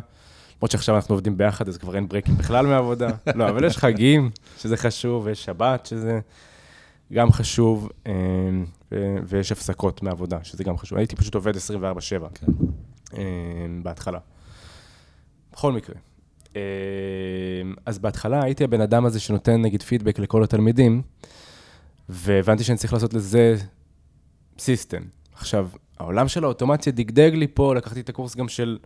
[0.58, 3.08] למרות שעכשיו אנחנו עובדים ביחד, אז כבר אין ברייקים בכלל מהעבודה.
[3.36, 6.20] לא, אבל יש חגים, שזה חשוב, ויש שבת, שזה
[7.14, 8.12] גם חשוב, אה,
[9.28, 10.98] ויש הפסקות מהעבודה, שזה גם חשוב.
[10.98, 11.60] הייתי פשוט עובד 24-7
[12.34, 12.52] כן.
[13.84, 14.20] בהתחלה.
[15.54, 15.96] בכל מקרה.
[16.56, 16.62] אה,
[17.86, 21.02] אז בהתחלה הייתי הבן אדם הזה שנותן נגיד פידבק לכל התלמידים,
[22.10, 23.56] והבנתי שאני צריך לעשות לזה
[24.60, 25.02] סיסטם.
[25.34, 25.68] עכשיו,
[26.00, 28.78] העולם של האוטומציה דגדג לי פה, לקחתי את הקורס גם של,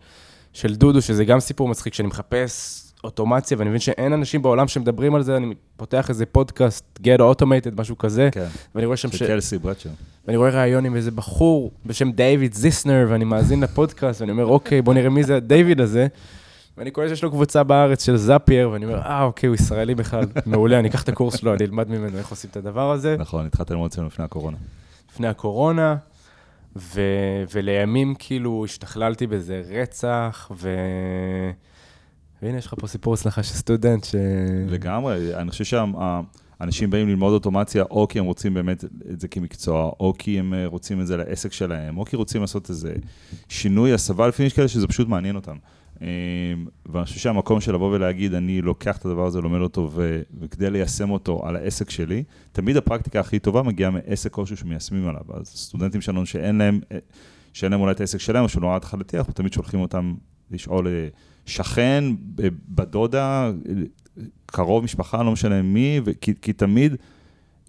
[0.52, 5.14] של דודו, שזה גם סיפור מצחיק, שאני מחפש אוטומציה, ואני מבין שאין אנשים בעולם שמדברים
[5.14, 9.16] על זה, אני פותח איזה פודקאסט, Get Automated, משהו כזה, כן, ואני רואה שם של
[9.16, 9.22] ש...
[9.22, 9.90] קלסי ברצ'ר.
[10.26, 14.82] ואני רואה ראיון עם איזה בחור בשם דיוויד זיסנר, ואני מאזין לפודקאסט, ואני אומר, אוקיי,
[14.82, 16.06] בוא נראה מי זה דיוויד הזה.
[16.78, 20.24] ואני קורא שיש לו קבוצה בארץ של זאפייר, ואני אומר, אה, אוקיי, הוא ישראלי בכלל,
[20.46, 23.16] מעולה, אני אקח את הקורס שלו, אני אלמד ממנו איך עושים את הדבר הזה.
[23.18, 24.56] נכון, התחלת ללמוד אצלנו לפני הקורונה.
[25.12, 25.96] לפני הקורונה,
[26.76, 27.00] ו...
[27.54, 30.70] ולימים כאילו השתכללתי באיזה רצח, ו...
[32.42, 34.14] והנה, יש לך פה סיפור הצלחה של סטודנט ש...
[34.68, 39.90] לגמרי, אני חושב שהאנשים באים ללמוד אוטומציה, או כי הם רוצים באמת את זה כמקצוע,
[40.00, 42.94] או כי הם אה, רוצים את זה לעסק שלהם, או כי רוצים לעשות איזה
[43.48, 45.56] שינוי, הסבה, לפעמים יש כאלה שזה פשוט מעניין אותם.
[46.02, 46.08] אה,
[46.86, 50.70] ואני חושב שהמקום של לבוא ולהגיד, אני לוקח את הדבר הזה, לומד אותו, ו- וכדי
[50.70, 55.22] ליישם אותו על העסק שלי, תמיד הפרקטיקה הכי טובה מגיעה מעסק כלשהו שמיישמים עליו.
[55.34, 56.80] אז סטודנטים שלנו שאין להם,
[57.52, 60.14] שאין להם אולי את העסק שלהם, או שהוא נורא התחלתי, אנחנו תמיד שולחים אותם
[60.50, 61.08] לשאול אה,
[61.46, 62.04] שכן,
[62.68, 63.50] בדודה,
[64.46, 66.94] קרוב משפחה, לא משנה מי, וכי, כי תמיד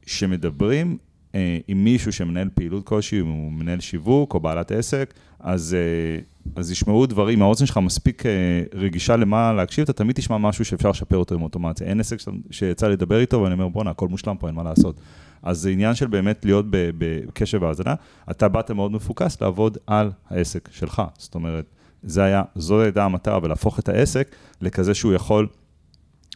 [0.01, 0.97] כשמדברים
[1.36, 6.22] אה, עם מישהו שמנהל פעילות כלשהי, אם הוא מנהל שיווק או בעלת עסק, אז, אה,
[6.56, 8.32] אז ישמעו דברים, האוזן שלך מספיק אה,
[8.74, 11.88] רגישה למה להקשיב, אתה תמיד תשמע משהו שאפשר לשפר אותו עם אוטומציה.
[11.88, 12.18] אין עסק
[12.52, 15.00] שיצא לדבר איתו, ואני אומר, בואנה, הכל מושלם פה, אין מה לעשות.
[15.44, 17.94] אז זה עניין של באמת להיות בקשב והאזנה.
[18.32, 21.02] אתה באת מאוד מפוקס לעבוד על העסק שלך.
[21.18, 21.66] זאת אומרת,
[22.04, 25.48] זה היה, זו הייתה המטרה, ולהפוך את העסק לכזה שהוא יכול...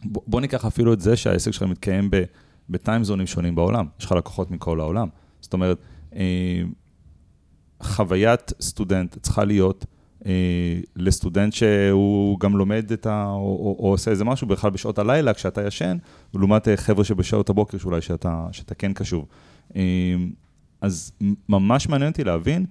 [0.04, 2.10] בוא, ניקח אפילו את זה שהעסק שלך מתקיים
[2.70, 3.86] בטיימזונים שונים בעולם.
[3.98, 5.08] יש לך לקוחות מכל העולם.
[5.40, 5.78] זאת אומרת,
[6.16, 6.62] אה,
[7.82, 9.84] חוויית סטודנט צריכה להיות
[10.26, 13.26] אה, לסטודנט שהוא גם לומד את ה...
[13.26, 15.96] או, או, או עושה איזה משהו בכלל בשעות הלילה כשאתה ישן,
[16.34, 19.26] לעומת אה, חבר'ה שבשעות הבוקר שאולי שאתה, שאתה כן קשוב.
[19.76, 19.82] אה,
[20.80, 21.12] אז
[21.48, 22.66] ממש מעניין אותי להבין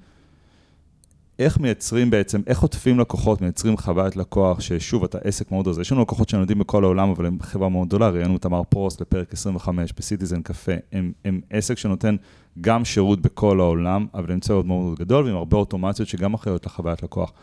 [1.39, 5.81] איך מייצרים בעצם, איך עוטפים לקוחות, מייצרים חוויית לקוח, ששוב, אתה עסק מאוד רזה.
[5.81, 9.01] יש לנו לקוחות שנולדים בכל העולם, אבל הם חברה מאוד גדולה, ראיינו את תמר פרוסט
[9.01, 10.71] בפרק 25 בסיטיזן קפה.
[10.91, 12.15] הם, הם עסק שנותן
[12.61, 16.65] גם שירות בכל העולם, אבל הם צוות מאוד מאוד גדול, ועם הרבה אוטומציות שגם אחראיות
[16.65, 17.33] לחוויית לקוח.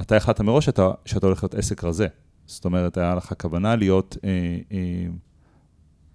[0.00, 2.06] אתה החלטת מראש שאתה, שאתה הולך להיות עסק רזה.
[2.46, 5.06] זאת אומרת, היה לך כוונה להיות, אה, אה,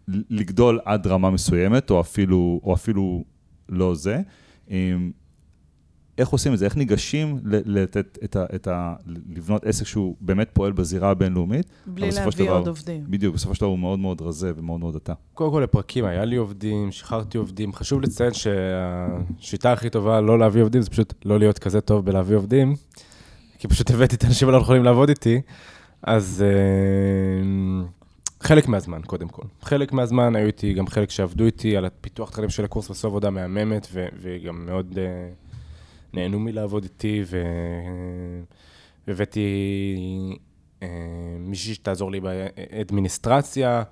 [0.08, 3.24] לגדול עד רמה מסוימת, או אפילו, או אפילו
[3.70, 4.22] לא זה.
[4.72, 4.96] אה,
[6.18, 6.66] איך עושים את זה?
[6.66, 8.96] איך ניגשים ל- לתת את ה, את ה...
[9.36, 11.66] לבנות עסק שהוא באמת פועל בזירה הבינלאומית?
[11.88, 13.04] בלי להביא דבר- עוד עובדים.
[13.08, 15.14] בדיוק, בסופו של דבר הוא מאוד מאוד רזה ומאוד מאוד אתה.
[15.34, 17.74] קודם כל לפרקים, היה לי עובדים, שחררתי עובדים.
[17.74, 22.36] חשוב לציין שהשיטה הכי טובה לא להביא עובדים, זה פשוט לא להיות כזה טוב בלהביא
[22.36, 22.76] עובדים,
[23.60, 25.42] כי פשוט הבאתי את האנשים הלא יכולים לעבוד איתי,
[26.04, 27.86] אז אה,
[28.40, 29.44] חלק מהזמן, קודם כל.
[29.62, 33.30] חלק מהזמן היו איתי גם חלק שעבדו איתי על הפיתוח תכנים של הקורס, ועשו עבודה
[33.30, 35.04] מהממת, ו- וגם מאוד אה,
[36.14, 37.24] נהנו מלעבוד איתי,
[39.08, 39.48] והבאתי
[40.84, 40.88] אה,
[41.40, 43.84] מישהי שתעזור לי באדמיניסטרציה.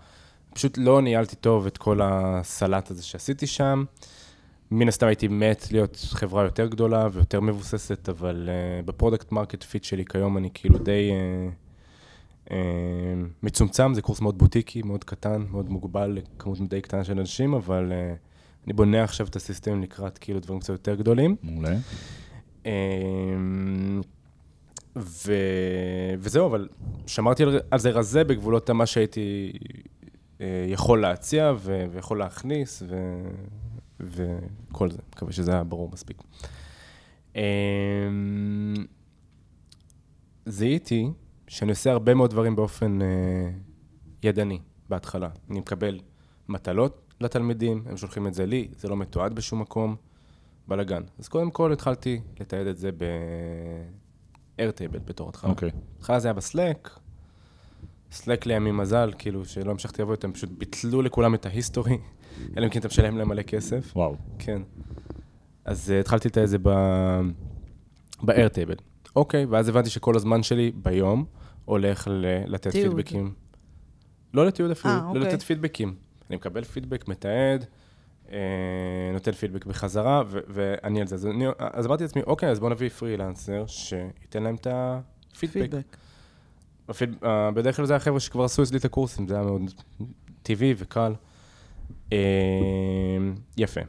[0.54, 3.84] פשוט לא ניהלתי טוב את כל הסלט הזה שעשיתי שם.
[4.72, 9.64] מן הסתם הייתי מת להיות חברה יותר גדולה ויותר מבוססת, אבל uh, ב product market
[9.64, 12.52] fit שלי כיום אני כאילו די uh, uh,
[13.44, 17.92] מצומצם, זה קורס מאוד בוטיקי, מאוד קטן, מאוד מוגבל לכמות די קטנה של אנשים, אבל
[17.92, 18.31] uh,
[18.66, 21.36] אני בונה עכשיו את ה system לקראת כאילו דברים קצת יותר גדולים.
[21.44, 21.78] מעולה.
[22.66, 24.02] אמ,
[24.96, 25.34] ו...
[26.20, 26.70] וזהו, אבל
[27.08, 29.52] שמרתי על, על זה רזה בגבולות מה שהייתי
[30.42, 31.86] אה, יכול להציע ו...
[31.92, 32.96] ויכול להכניס ו...
[34.00, 34.98] וכל זה.
[35.16, 36.22] מקווה שזה היה ברור מספיק.
[37.36, 37.42] אמ,
[40.46, 41.10] זיהיתי
[41.48, 43.08] שאני עושה הרבה מאוד דברים באופן אה,
[44.24, 44.60] ידני
[44.90, 45.30] בהתחלה.
[45.50, 46.00] אני מקבל
[46.50, 49.96] מטלות לתלמידים, הם שולחים את זה לי, זה לא מתועד בשום מקום.
[50.68, 51.04] בלאגן.
[51.20, 55.52] אז קודם כל התחלתי לתעד את זה ב-Airtable בתור התחלה.
[55.52, 55.70] אוקיי.
[55.96, 56.90] בהתחלה זה היה בסלק,
[58.12, 61.98] סלק לימים מזל, כאילו, שלא המשכתי לעבוד איתם, פשוט ביטלו לכולם את ההיסטורי,
[62.58, 63.92] אלא אם כן אתה משלם להם מלא כסף.
[63.96, 64.16] וואו.
[64.40, 64.62] כן.
[65.66, 66.70] אז uh, התחלתי את זה ב...
[68.24, 68.82] ב-Airtable.
[69.16, 71.26] אוקיי, ואז הבנתי שכל הזמן שלי ביום
[71.66, 72.72] הולך ל- לתת.
[72.72, 73.34] פידבקים.
[74.34, 75.22] לא לתיעוד אפילו, אה, לא אוקיי.
[75.22, 75.96] לתת פידבקים.
[76.32, 77.66] אני מקבל פידבק, מתעד,
[78.32, 78.38] אה,
[79.14, 81.16] נותן פידבק בחזרה, ו- ואני על זה.
[81.16, 85.54] אז, אני, אז אמרתי לעצמי, אוקיי, אז בוא נביא פרילנסר שייתן להם את הפידבק.
[85.54, 85.98] פידבק.
[86.90, 87.16] הפיד...
[87.24, 89.62] אה, בדרך כלל זה החבר'ה שכבר עשו אצלי את הקורסים, זה היה מאוד
[90.44, 91.14] טבעי וקל.
[92.14, 92.18] אה,
[93.58, 93.82] יפה.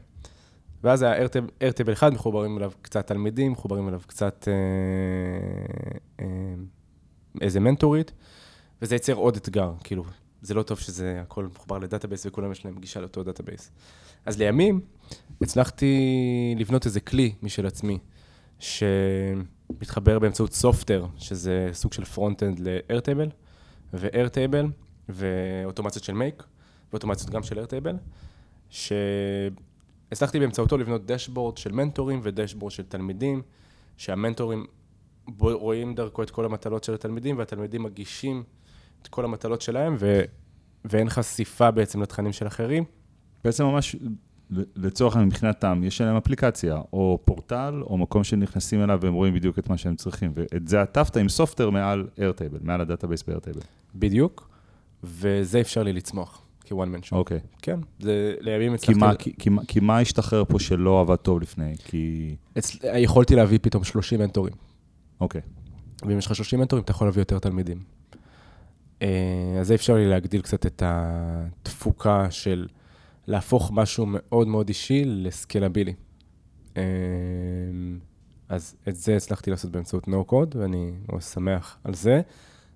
[0.83, 1.27] ואז היה
[1.61, 4.53] Airtable אחד, מחוברים אליו קצת תלמידים, מחוברים אליו קצת אה,
[6.19, 6.53] אה,
[7.41, 8.11] איזה מנטורית,
[8.81, 10.03] וזה יצר עוד אתגר, כאילו,
[10.43, 13.71] זה לא טוב שזה הכל מחובר ל database וכולם יש להם גישה לאותו database.
[14.25, 14.81] אז לימים
[15.41, 15.95] הצלחתי
[16.57, 17.99] לבנות איזה כלי משל עצמי,
[18.59, 23.29] שמתחבר באמצעות Softr, שזה סוג של front-end ל-Airtable,
[23.93, 24.67] ו-Airtable,
[25.09, 26.43] ואוטומציות של Make,
[26.91, 27.95] ואוטומציות גם של Airtable,
[28.69, 33.41] שהצלחתי באמצעותו לבנות dashboard של מנטורים ו dashboard של תלמידים,
[33.97, 34.65] שהמנטורים
[35.39, 38.43] רואים דרכו את כל המטלות של התלמידים, והתלמידים מגישים
[39.03, 40.21] את כל המטלות שלהם, ו...
[40.85, 42.83] ואין חשיפה בעצם לתכנים של אחרים.
[43.43, 43.95] בעצם ממש,
[44.75, 49.59] לצורך העניין מבחינתם, יש להם אפליקציה, או פורטל, או מקום שנכנסים אליו והם רואים בדיוק
[49.59, 50.31] את מה שהם צריכים.
[50.35, 53.63] ואת זה עטפת עם Softr מעל Airtable, מעל ה database ב-Airtable.
[53.95, 54.49] בדיוק,
[55.03, 57.19] וזה אפשר לי לצמוח כ one man show.
[57.19, 57.39] אוקיי.
[57.61, 58.99] כן, זה לימים כי הצלחתי...
[58.99, 61.73] מה- כי- כי מה- כי מה השתחרר פה שלא עבד טוב לפני?
[61.85, 62.35] כי...
[62.57, 62.77] אצל...
[62.97, 64.53] יכולתי להביא פתאום 30 מנטורים.
[65.21, 65.41] אוקיי.
[66.07, 67.77] ואם יש לך 30 מנטורים, אתה יכול להביא יותר תלמידים.
[69.03, 72.67] אה, אז זה אפשר לי להגדיל קצת את התפוקה של
[73.27, 75.93] להפוך משהו מאוד מאוד אישי לסקלבילי.
[76.77, 76.83] אה,
[78.49, 82.21] אז את זה הצלחתי לעשות באמצעות no-code, ואני מאוד שמח על זה.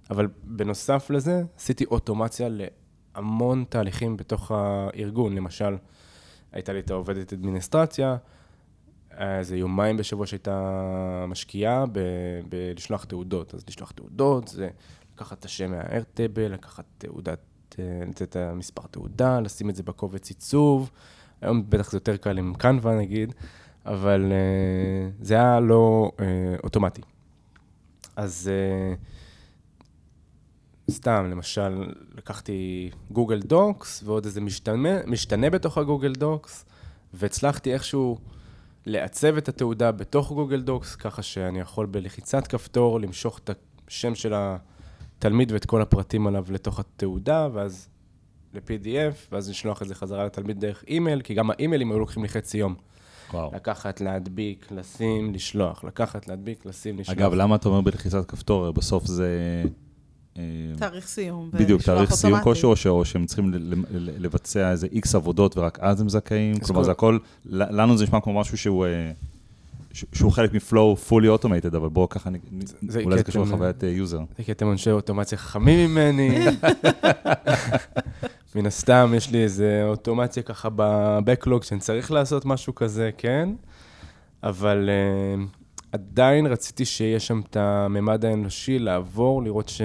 [0.10, 5.36] אבל בנוסף לזה, עשיתי אוטומציה להמון תהליכים בתוך הארגון.
[5.36, 5.78] למשל,
[6.52, 8.18] הייתה לי את העובדת אדמיניסטרציה,
[9.18, 11.86] איזה יומיים בשבוע שהייתה משקיעה
[12.50, 13.54] בלשלוח תעודות.
[13.54, 14.70] אז לשלוח תעודות זה
[15.18, 17.40] לקחת את השם מה-Airtable, לקחת תעודת,
[17.80, 20.92] אה, לתת את המספר תעודה, לשים את זה בקובץ עיצוב.
[21.42, 23.34] היום בטח זה יותר קל עם Canva נגיד,
[23.86, 26.26] אבל אה, זה היה לא אה,
[26.64, 27.02] אוטומטי.
[28.16, 28.50] אז
[30.92, 36.66] סתם, למשל, לקחתי Google Docs ועוד איזה משתנה, משתנה בתוך ה Google Docs,
[37.14, 38.18] והצלחתי איכשהו
[38.86, 43.50] לעצב את התעודה בתוך Google Docs, ככה שאני יכול בלחיצת כפתור למשוך את
[43.88, 44.34] השם של
[45.18, 47.88] התלמיד ואת כל הפרטים עליו לתוך התעודה, ואז
[48.54, 52.30] ל-PDF, ואז לשלוח את זה חזרה לתלמיד דרך אימייל, כי גם האימיילים היו לוקחים לי
[52.30, 52.76] חצי יום.
[53.34, 53.52] וואו.
[53.56, 57.18] לקחת, להדביק, לשים, לשלוח, לקחת, להדביק, לשים, לשלוח.
[57.18, 58.72] אגב, למה אתה אומר בלחיצת כפתור?
[58.72, 59.64] בסוף זה...
[60.38, 60.42] אה,
[60.78, 61.50] תאריך סיום.
[61.54, 62.42] בדיוק, תאריך סיום.
[62.44, 63.58] כלשהו, או שהם צריכים ל-
[63.90, 66.60] ל- לבצע איזה איקס עבודות ורק אז הם זכאים?
[66.60, 68.86] כלומר, כל- זה הכל, ל- לנו זה נשמע כמו משהו שהוא...
[70.04, 72.30] אה, שהוא חלק מ flow fully automated, אבל בואו ככה,
[72.88, 74.20] זה אולי זה קשור לחוויית user.
[74.38, 76.40] זה כי אתם אנשי אוטומציה חכמים ממני.
[78.56, 83.50] מן הסתם, יש לי איזה אוטומציה ככה ב backlog שאני צריך לעשות משהו כזה, כן,
[84.44, 85.58] אבל uh,
[85.92, 89.82] עדיין רציתי שיהיה שם את הממד האנושי, לעבור, לראות ש...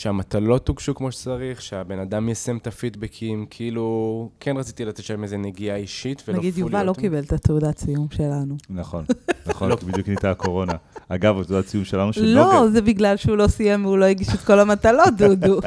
[0.00, 5.36] שהמטלות הוגשו כמו שצריך, שהבן אדם יישם את הפידבקים, כאילו, כן רציתי לתת שם איזה
[5.36, 6.92] נגיעה אישית ולא נגיד, יובל לא.
[6.92, 8.56] קיבל את התעודת סיום שלנו.
[8.70, 9.04] נכון,
[9.46, 10.72] נכון, כי בדיוק נהייתה הקורונה.
[11.08, 14.34] אגב, בתעודת ציון שלנו של לא, נוגה, זה בגלל שהוא לא סיים והוא לא הגיש
[14.34, 15.60] את כל המטלות, דודו.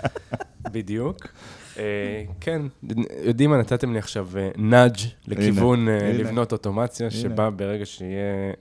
[0.72, 1.16] בדיוק.
[1.78, 2.62] אה, כן,
[3.24, 4.96] יודעים מה, נתתם לי עכשיו נאג'
[5.26, 6.12] לכיוון אה.
[6.12, 7.10] לבנות אוטומציה.
[7.10, 8.52] שבה ברגע שיהיה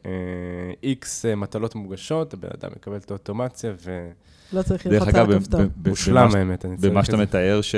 [0.84, 3.74] איקס מטלות מוגשות, הבן אדם יקבל את האוטומציה,
[4.54, 5.62] לא צריך ללחוץ על הכפתור.
[6.08, 7.18] במה- האמת, אני צריך במה את שאתה.
[7.18, 7.76] מתאר, ש-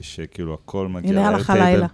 [0.00, 1.50] שכאילו הכל מגיע הנה הלך.
[1.50, 1.86] הלילה.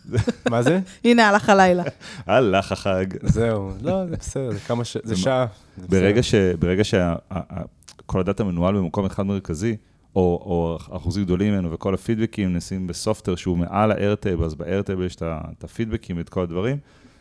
[0.50, 0.80] מה זה?
[1.04, 1.82] הנה הלך הלילה.
[2.26, 3.06] הלך החג.
[3.22, 4.96] זהו, לא, זה בסדר, זה כמה ש...
[5.04, 5.46] זה שעה.
[5.88, 6.22] ברגע בסדר.
[6.22, 9.76] ש- ברגע שכל הדאטה מנוהל במקום אחד מרכזי,
[10.16, 15.16] או, או אחוזים גדולים ממנו, וכל הפידבקים נעשים בסופטר שהוא מעל ה-Airtable, אז ב-Airtable יש
[15.22, 16.76] את הפידבקים ואת כל הדברים,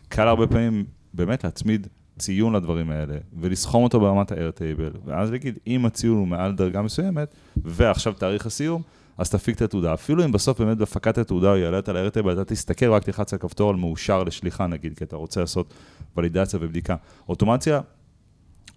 [0.10, 0.84] קל הרבה פעמים
[1.14, 1.88] באמת להצמיד
[2.18, 7.36] ציון לדברים האלה, ולסכום אותו ברמת ה-Airtable, ואז להגיד, אם הציון הוא מעל דרגה מסוימת,
[7.58, 8.82] ועכשיו תאריך הסיום,
[9.18, 9.94] אז תפיק את התעודה.
[9.94, 13.40] אפילו אם בסוף באמת בהפקת התעודה הוא יעלה אותה ל-Airtable, אתה תסתכל, רק תלחץ על
[13.40, 15.74] כפתור על מאושר לשליחה נגיד, כי אתה רוצה לעשות
[16.18, 16.96] ולידציה ובדיקה.
[17.30, 17.82] אוטומציה,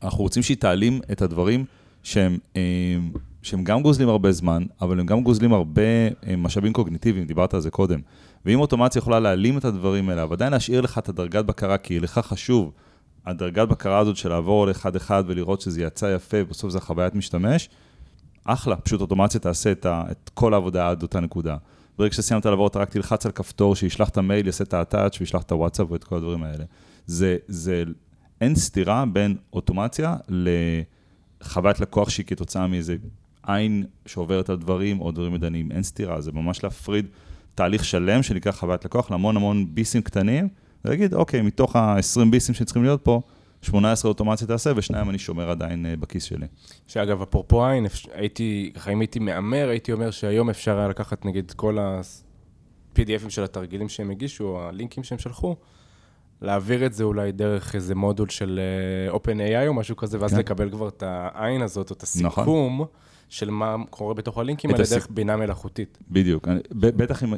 [0.03, 1.65] אנחנו רוצים שהיא תעלים את הדברים
[2.03, 2.63] שהם, אה,
[3.43, 7.61] שהם גם גוזלים הרבה זמן, אבל הם גם גוזלים הרבה אה, משאבים קוגניטיביים, דיברת על
[7.61, 8.01] זה קודם.
[8.45, 12.01] ואם אוטומציה יכולה להעלים את הדברים האלה, אבל עדיין להשאיר לך את הדרגת בקרה, כי
[12.01, 12.73] לך חשוב,
[13.29, 17.69] הדרגת בקרה הזאת של לעבור על אחד-אחד ולראות שזה יצא יפה, בסוף זה חוויית משתמש,
[18.45, 21.57] אחלה, פשוט אוטומציה תעשה את, ה, את כל העבודה עד אותה נקודה.
[21.99, 25.43] ברגע שסיימת לעבור, אתה רק תלחץ על כפתור, שישלח את המייל, יעשה את ה-attach וישלח
[25.43, 26.65] את הוואטסאפ ואת כל הדברים האלה.
[27.07, 27.85] זה, זה,
[28.41, 32.97] אין סתירה בין אוטומציה לחוויית לקוח שהיא כתוצאה מאיזה
[33.47, 35.73] עין שעוברת על דברים או דברים מדעניים.
[35.73, 37.07] אין סתירה, זה ממש להפריד
[37.55, 40.49] תהליך שלם שנקרא חוויית לקוח להמון המון ביסים קטנים,
[40.85, 43.21] ולהגיד, אוקיי, מתוך ה-20 ביסים שצריכים להיות פה,
[43.63, 46.47] 18 אוטומציה תעשה, ושניים אני שומר עדיין אה, בכיס שלי.
[46.87, 51.53] שאגב, אפרופו עין, הייתי, ככה אם הייתי מהמר, הייתי אומר שהיום אפשר היה לקחת נגיד
[51.57, 55.57] כל ה-PDFים של התרגילים שהם הגישו, או הלינקים שהם שלחו,
[56.43, 58.61] להעביר את זה אולי דרך איזה מודול של
[59.13, 60.39] uh, OpenAI או משהו כזה, ואז כן.
[60.39, 62.27] לקבל כבר את העין הזאת, או את הסיכום.
[62.27, 62.87] נכון.
[63.29, 65.99] של מה קורה בתוך הלינקים האלה, דרך בינה מלאכותית.
[66.11, 66.49] בדיוק.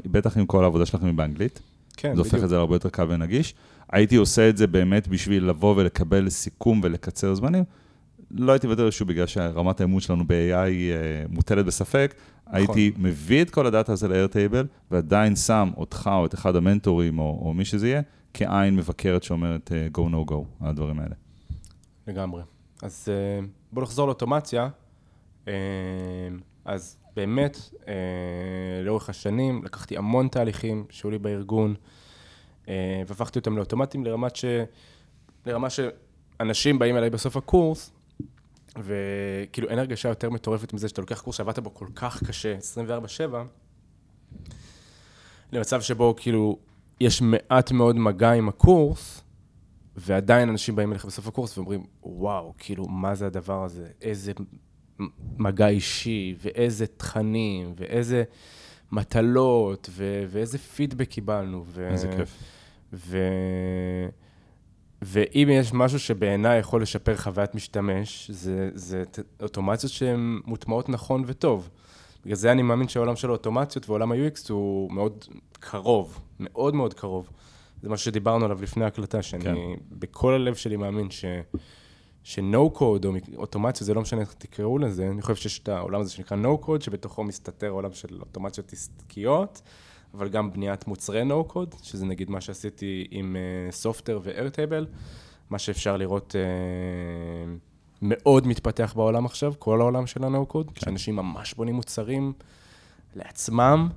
[0.06, 1.60] בטח אם כל העבודה שלכם היא באנגלית.
[1.96, 2.26] כן, בדיוק.
[2.26, 3.54] זה הופך את זה להרבה יותר קל ונגיש.
[3.92, 7.64] הייתי עושה את זה באמת בשביל לבוא ולקבל סיכום ולקצר זמנים.
[8.30, 10.68] לא הייתי בדרך שוב בגלל שרמת האמון שלנו ב-AI אה,
[11.28, 12.14] מוטלת בספק.
[12.46, 12.58] נכון.
[12.58, 17.42] הייתי מביא את כל הדאטה הזה ל-Airtable, ועדיין שם אותך או את אחד המנטורים או,
[17.44, 18.02] או מי שזה יהיה,
[18.34, 21.14] כעין מבקרת שאומרת uh, go no go, הדברים האלה.
[22.06, 22.42] לגמרי.
[22.82, 24.68] אז uh, בואו נחזור לאוטומציה.
[25.44, 25.48] Uh,
[26.64, 27.86] אז באמת, uh,
[28.84, 31.74] לאורך השנים לקחתי המון תהליכים שהיו לי בארגון,
[32.64, 32.68] uh,
[33.06, 34.44] והפכתי אותם לאוטומטיים לרמת ש...
[35.46, 37.92] לרמה שאנשים באים אליי בסוף הקורס,
[38.78, 42.56] וכאילו אין הרגשה יותר מטורפת מזה שאתה לוקח קורס שעבדת בו כל כך קשה,
[43.20, 43.34] 24-7,
[45.52, 46.58] למצב שבו כאילו
[47.00, 49.22] יש מעט מאוד מגע עם הקורס,
[49.96, 53.88] ועדיין אנשים באים אליך בסוף הקורס ואומרים, וואו, כאילו, מה זה הדבר הזה?
[54.02, 54.32] איזה
[55.38, 58.24] מגע אישי, ואיזה תכנים, ואיזה
[58.92, 61.64] מטלות, ו- ואיזה פידבק קיבלנו.
[61.66, 62.36] ו- איזה כיף.
[62.92, 64.08] ו-
[65.02, 69.02] ואם יש משהו שבעיניי יכול לשפר חוויית משתמש, זה, זה
[69.42, 71.70] אוטומציות שהן מוטמעות נכון וטוב.
[72.24, 77.30] בגלל זה אני מאמין שהעולם של האוטומציות ועולם ה-UX הוא מאוד קרוב, מאוד מאוד קרוב.
[77.82, 79.52] זה מה שדיברנו עליו לפני ההקלטה, שאני כן.
[79.90, 81.24] בכל הלב שלי מאמין ש...
[82.22, 86.00] ש-No code או אוטומציה, זה לא משנה איך תקראו לזה, אני חושב שיש את העולם
[86.00, 89.62] הזה שנקרא No code, שבתוכו מסתתר עולם של אוטומציות עסקיות,
[90.14, 93.36] אבל גם בניית מוצרי No code, שזה נגיד מה שעשיתי עם
[93.70, 94.84] סופטר uh, ו-Airtable,
[95.50, 97.48] מה שאפשר לראות uh,
[98.02, 100.80] מאוד מתפתח בעולם עכשיו, כל העולם של ה-No code, כן.
[100.80, 102.32] שאנשים ממש בונים מוצרים
[103.14, 103.88] לעצמם.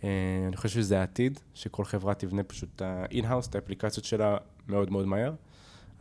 [0.00, 0.04] Uh,
[0.48, 4.36] אני חושב שזה העתיד, שכל חברה תבנה פשוט את ה-in-house, את האפליקציות שלה
[4.68, 5.32] מאוד מאוד מהר.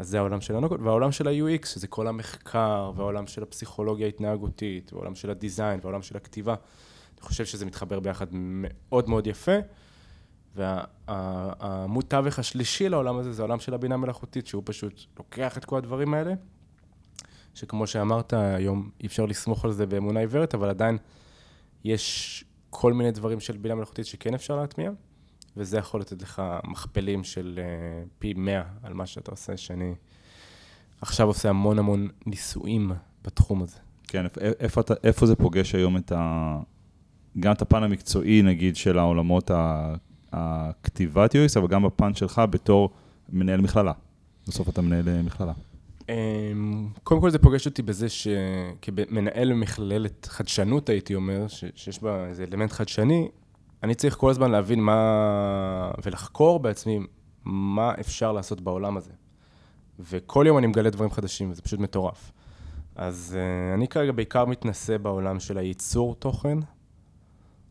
[0.01, 4.93] אז זה העולם של הנוקוד, והעולם של ה-UX, שזה כל המחקר, והעולם של הפסיכולוגיה ההתנהגותית,
[4.93, 6.55] והעולם של הדיזיין, והעולם של הכתיבה.
[7.13, 9.57] אני חושב שזה מתחבר ביחד מאוד מאוד יפה.
[10.55, 15.77] והעמוד תווך השלישי לעולם הזה זה העולם של הבינה המלאכותית, שהוא פשוט לוקח את כל
[15.77, 16.33] הדברים האלה,
[17.53, 20.97] שכמו שאמרת, היום אי אפשר לסמוך על זה באמונה עיוורת, אבל עדיין
[21.83, 24.91] יש כל מיני דברים של בינה מלאכותית שכן אפשר להטמיע.
[25.57, 29.93] וזה יכול לתת לך מכפלים של uh, פי 100 על מה שאתה עושה, שאני
[31.01, 32.91] עכשיו עושה המון המון ניסויים
[33.23, 33.77] בתחום הזה.
[34.07, 36.59] כן, איפה, איפה, איפה זה פוגש היום את ה...
[37.39, 39.51] גם את הפן המקצועי, נגיד, של העולמות
[40.31, 42.89] הכתיבת UX, אבל גם בפן שלך בתור
[43.29, 43.91] מנהל מכללה.
[44.47, 45.53] בסוף אתה מנהל אה, מכללה.
[46.09, 52.43] אמ, קודם כל זה פוגש אותי בזה שכמנהל מכללת חדשנות, הייתי אומר, שיש בה איזה
[52.43, 53.29] אלמנט חדשני,
[53.83, 55.91] אני צריך כל הזמן להבין מה...
[56.03, 56.99] ולחקור בעצמי
[57.45, 59.11] מה אפשר לעשות בעולם הזה.
[59.99, 62.31] וכל יום אני מגלה דברים חדשים, וזה פשוט מטורף.
[62.95, 66.57] אז uh, אני כרגע בעיקר מתנסה בעולם של הייצור תוכן.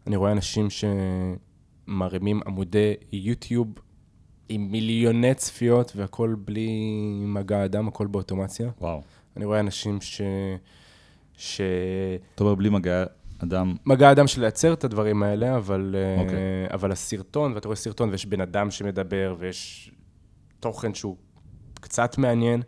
[0.07, 3.69] אני רואה אנשים שמרימים עמודי יוטיוב
[4.49, 6.69] עם מיליוני צפיות והכל בלי
[7.27, 8.71] מגע אדם, הכל באוטומציה.
[8.81, 9.03] וואו.
[9.37, 10.23] אני רואה אנשים ש...
[11.37, 11.61] ש...
[12.35, 13.05] אתה אומר בלי מגע
[13.43, 13.77] אדם...
[13.87, 16.21] מגע אדם של לייצר את הדברים האלה, אבל, okay.
[16.21, 16.37] אוקיי.
[16.71, 19.91] uh, אבל הסרטון, ואתה רואה סרטון ויש בן אדם שמדבר, ויש
[20.61, 21.17] תוכן שהוא
[21.75, 22.63] קצת מעניין,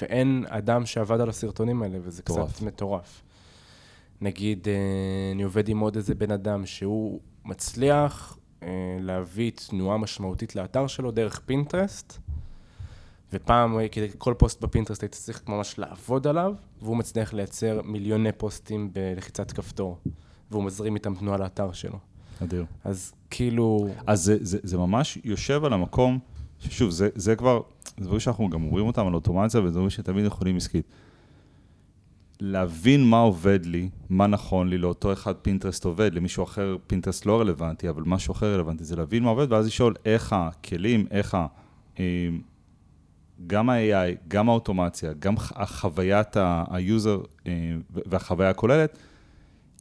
[0.00, 2.52] ואין אדם שעבד על הסרטונים האלה, וזה מטורף.
[2.52, 3.22] קצת מטורף.
[4.20, 4.68] נגיד, uh,
[5.34, 8.64] אני עובד עם עוד איזה בן אדם שהוא מצליח uh,
[9.00, 12.18] להביא תנועה משמעותית לאתר שלו דרך פינטרסט,
[13.32, 18.32] ופעם, כדי כל פוסט ב Pinterest היית צריך ממש לעבוד עליו, והוא מצליח לייצר מיליוני
[18.32, 19.98] פוסטים בלחיצת כפתור,
[20.50, 21.98] והוא מזרים איתם תנועה לאתר שלו.
[22.42, 22.64] אדיר.
[22.84, 23.88] אז כאילו...
[24.06, 26.18] אז זה, זה, זה ממש יושב על המקום,
[26.58, 27.60] ששוב, זה, זה כבר,
[27.98, 30.86] זה דברים שאנחנו גם אומרים אותם על אוטומציה, וזה דברים שתמיד יכולים עסקית.
[32.40, 37.40] להבין מה עובד לי, מה נכון לי, לאותו אחד Pinterest עובד, למישהו אחר Pinterest לא
[37.40, 41.46] רלוונטי, אבל משהו אחר רלוונטי, זה להבין מה עובד, ואז לשאול איך הכלים, איך ה...
[43.46, 47.52] גם ה-AI, גם האוטומציה, גם החוויית ה-user אה,
[47.90, 48.98] והחוויה הכוללת,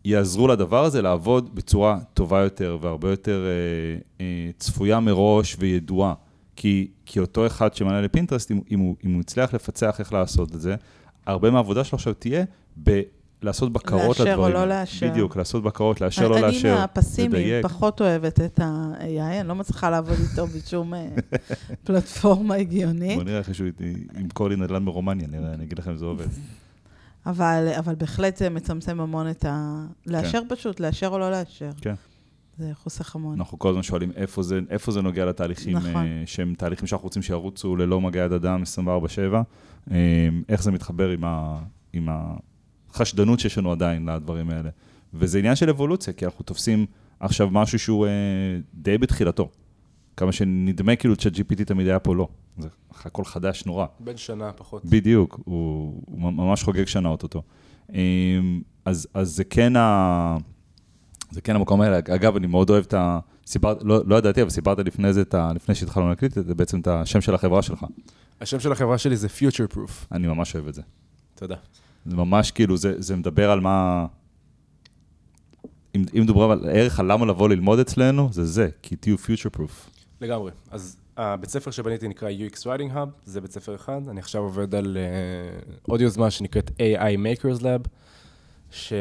[0.06, 6.14] יעזרו לדבר הזה לעבוד בצורה טובה יותר והרבה יותר אה, אה, צפויה מראש וידועה.
[6.56, 10.56] כי, כי אותו אחד שמעלה לפינטרסט, אם, אם, הוא, אם הוא הצליח לפצח איך לעשות
[10.56, 10.76] את זה,
[11.26, 12.44] הרבה מהעבודה שלו עכשיו תהיה
[12.84, 13.02] ב...
[13.42, 14.56] לעשות בקרות לאשר לדברים.
[14.56, 15.10] או לא לאשר.
[15.10, 17.64] בדיוק, לעשות בקרות, לאשר או לא לאשר, אני מהפסימיים.
[17.64, 21.08] פחות אוהבת את ה-AI, אני לא מצליחה לעבוד איתו בשום אה,
[21.86, 23.68] פלטפורמה הגיונית, בוא נראה אחרי שהוא
[24.20, 26.28] ימכור לי נדל"ן ברומניה, נראה, אני אגיד לכם אם זה עובד.
[27.26, 29.86] אבל, אבל בהחלט זה מצמצם המון את ה...
[30.06, 31.70] לאשר פשוט, לאשר או לא לאשר.
[31.82, 31.94] כן.
[32.58, 33.40] זה חוסך המון.
[33.40, 36.06] אנחנו כל הזמן שואלים איפה זה, איפה זה נוגע לתהליכים, נכון.
[36.06, 39.36] אה, שהם תהליכים שאנחנו רוצים שירוצו ללא מגע יד אדם 24/7,
[39.92, 41.60] אה, איך זה מתחבר עם, ה,
[41.94, 42.10] עם
[42.94, 44.70] החשדנות שיש לנו עדיין לדברים האלה.
[45.14, 46.86] וזה עניין של אבולוציה, כי אנחנו תופסים
[47.20, 48.12] עכשיו משהו שהוא אה,
[48.74, 49.50] די בתחילתו.
[50.18, 52.28] כמה שנדמה כאילו צ'אט GPT תמיד היה פה, לא.
[52.58, 53.86] זה הכל חדש נורא.
[54.00, 54.86] בין שנה פחות.
[54.86, 57.42] בדיוק, הוא, הוא ממש חוגג שנה אוטוטו.
[57.94, 60.38] אמ, אז, אז זה כן ה...
[61.32, 62.00] זה כן המקום האלה.
[62.00, 63.20] אגב, אני מאוד אוהב את ה...
[63.48, 66.80] סיפרת, לא, לא ידעתי, אבל סיפרת לפני זה, את ה, לפני שהתחלנו להקליט, זה בעצם
[66.80, 67.86] את השם של החברה שלך.
[68.42, 69.92] השם של החברה שלי זה Future Proof.
[70.12, 70.82] אני ממש אוהב את זה.
[71.36, 71.56] תודה.
[72.06, 74.06] זה ממש כאילו, זה, זה מדבר על מה...
[75.96, 79.58] אם, אם מדובר על ערך על למה לבוא ללמוד אצלנו, זה זה, כי תהיו future
[79.58, 79.90] proof.
[80.22, 80.52] לגמרי.
[80.72, 84.02] אז הבית ספר שבניתי נקרא UX Writing Hub, זה בית ספר אחד.
[84.10, 87.88] אני עכשיו עובד על uh, עוד יוזמה שנקראת AI Makers Lab,
[88.72, 88.94] ש...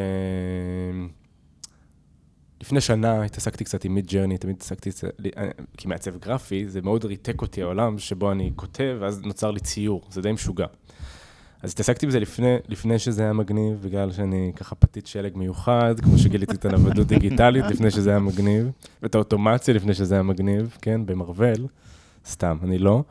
[2.61, 4.91] לפני שנה התעסקתי קצת עם מיד ג'רני, תמיד התעסקתי,
[5.37, 10.03] אה, כמעצב גרפי, זה מאוד ריתק אותי העולם שבו אני כותב, ואז נוצר לי ציור,
[10.11, 10.67] זה די משוגע.
[11.63, 16.19] אז התעסקתי בזה לפני, לפני שזה היה מגניב, בגלל שאני ככה פתית שלג מיוחד, כמו
[16.19, 18.71] שגיליתי את הנוודות דיגיטלית לפני שזה היה מגניב,
[19.03, 21.67] ואת האוטומציה לפני שזה היה מגניב, כן, במרוול,
[22.27, 23.03] סתם, אני לא.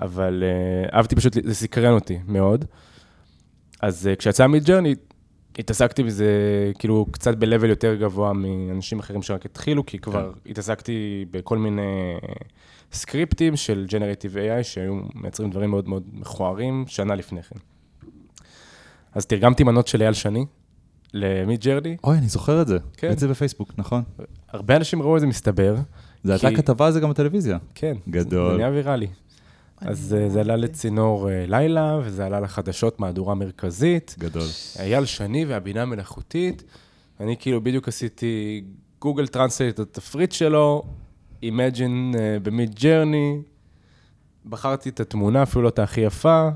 [0.00, 2.64] אבל uh, אהבתי פשוט, זה סקרן אותי מאוד.
[3.82, 4.94] אז uh, כשיצא מיד ג'רני,
[5.58, 6.26] התעסקתי בזה
[6.78, 12.16] כאילו קצת ב-level יותר גבוה מאנשים אחרים שרק התחילו, כי כבר התעסקתי בכל מיני
[12.92, 17.56] סקריפטים של Generative AI שהיו מייצרים דברים מאוד מאוד מכוערים שנה לפני כן.
[19.14, 20.46] אז תרגמתי מנות של אייל שני
[21.14, 22.78] ל Midjourney, אוי, אני זוכר את זה.
[22.96, 23.12] כן.
[23.12, 24.02] את זה בפייסבוק, נכון?
[24.48, 25.76] הרבה אנשים ראו את זה מסתבר,
[26.24, 27.58] זה הייתה כי- כתבה על זה גם בטלוויזיה.
[27.74, 28.50] כן, גדול.
[28.50, 29.06] זה נהיה ויראלי.
[29.80, 34.16] אז אה, זה עלה לצינור אה, לילה, וזה עלה לחדשות מהדורה מרכזית.
[34.18, 34.46] גדול.
[34.78, 36.62] אייל שני והבינה המלאכותית.
[37.20, 38.64] אני כאילו בדיוק עשיתי
[39.00, 40.82] Google Translate את התפריט שלו,
[41.42, 43.42] Imagine אה, ב Midjourney,
[44.46, 46.48] בחרתי את התמונה, אפילו לא את הכי יפה,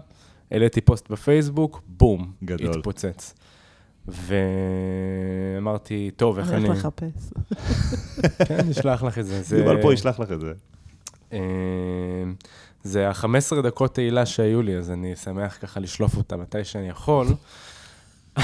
[0.51, 2.79] העליתי פוסט בפייסבוק, בום, גדול.
[2.79, 3.35] התפוצץ.
[4.09, 6.67] ואמרתי, טוב, איך אני אני...
[6.69, 7.33] הולך לחפש.
[8.49, 9.43] כן, נשלח לך את זה.
[9.43, 10.53] זה- יובל פה ישלח לך את זה.
[11.33, 11.39] אה,
[12.83, 13.27] זה ה-15
[13.63, 17.27] דקות תהילה שהיו לי, אז אני שמח ככה לשלוף אותה מתי שאני יכול.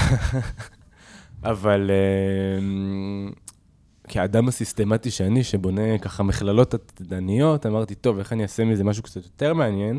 [1.45, 3.33] אבל אה,
[4.09, 9.25] כאדם הסיסטמטי שאני, שבונה ככה מכללות עתידניות, אמרתי, טוב, איך אני אעשה מזה משהו קצת
[9.25, 9.99] יותר מעניין?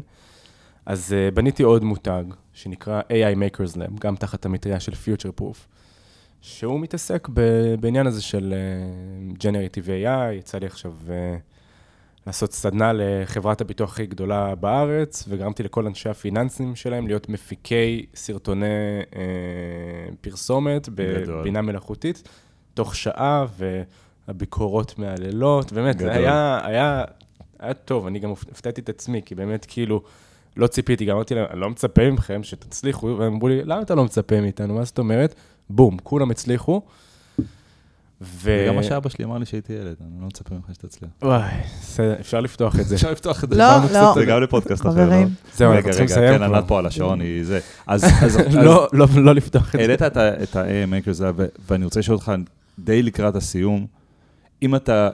[0.86, 2.24] אז אה, בניתי עוד מותג,
[2.54, 5.58] שנקרא AI Makers Lab, גם תחת המטריה של Future Proof,
[6.42, 11.38] שהוא מתעסק ב- בעניין הזה של אה, Generative AI, יצא לי עכשיו אה,
[12.28, 18.66] לעשות סדנה לחברת הביטוח הכי גדולה בארץ, וגרמתי לכל אנשי הפיננסים שלהם להיות מפיקי סרטוני
[19.16, 19.22] אה,
[20.22, 20.90] פרסומת.
[20.96, 22.30] בבינה מלאכותית,
[22.74, 23.46] תוך שעה,
[24.28, 26.18] והביקורות מהלילות, באמת, זה גדול.
[26.18, 27.04] היה, היה,
[27.60, 30.04] היה טוב, אני גם הפתעתי את עצמי, כי באמת, כאילו,
[30.58, 33.96] לא ציפיתי, גם אמרתי להם, אני לא מצפה מכם שתצליחו, והם אמרו לי, למה אתה
[33.96, 34.74] לא מצפה מאיתנו?
[34.74, 35.36] מה זאת אומרת?
[35.70, 36.82] בום, כולם הצליחו.
[38.22, 38.26] ו...
[38.42, 41.12] זה גם מה שאבא שלי אמר לי שהייתי ילד, אני לא מצפה ממך שתצליח.
[41.22, 41.52] וואי,
[41.82, 42.96] בסדר, אפשר לפתוח את זה.
[42.96, 43.56] אפשר לפתוח את זה.
[43.56, 44.14] לא, לא.
[44.16, 44.92] זה גם לפודקאסט אחר.
[44.92, 45.10] חברים.
[45.28, 45.28] לא?
[45.56, 46.56] זהו, אנחנו רגע, צריכים רגע, לסיים כן.
[46.56, 47.60] ענת פה על השעון, היא זה.
[47.88, 48.04] אז
[48.54, 49.80] לא, לא, לא לפתוח את זה.
[49.80, 50.66] העלית את ה- את ה-AM
[51.06, 52.32] Makers Lab, ו- ואני רוצה לשאול אותך
[52.80, 53.86] די לקראת הסיום,
[54.64, 55.10] אם אתה,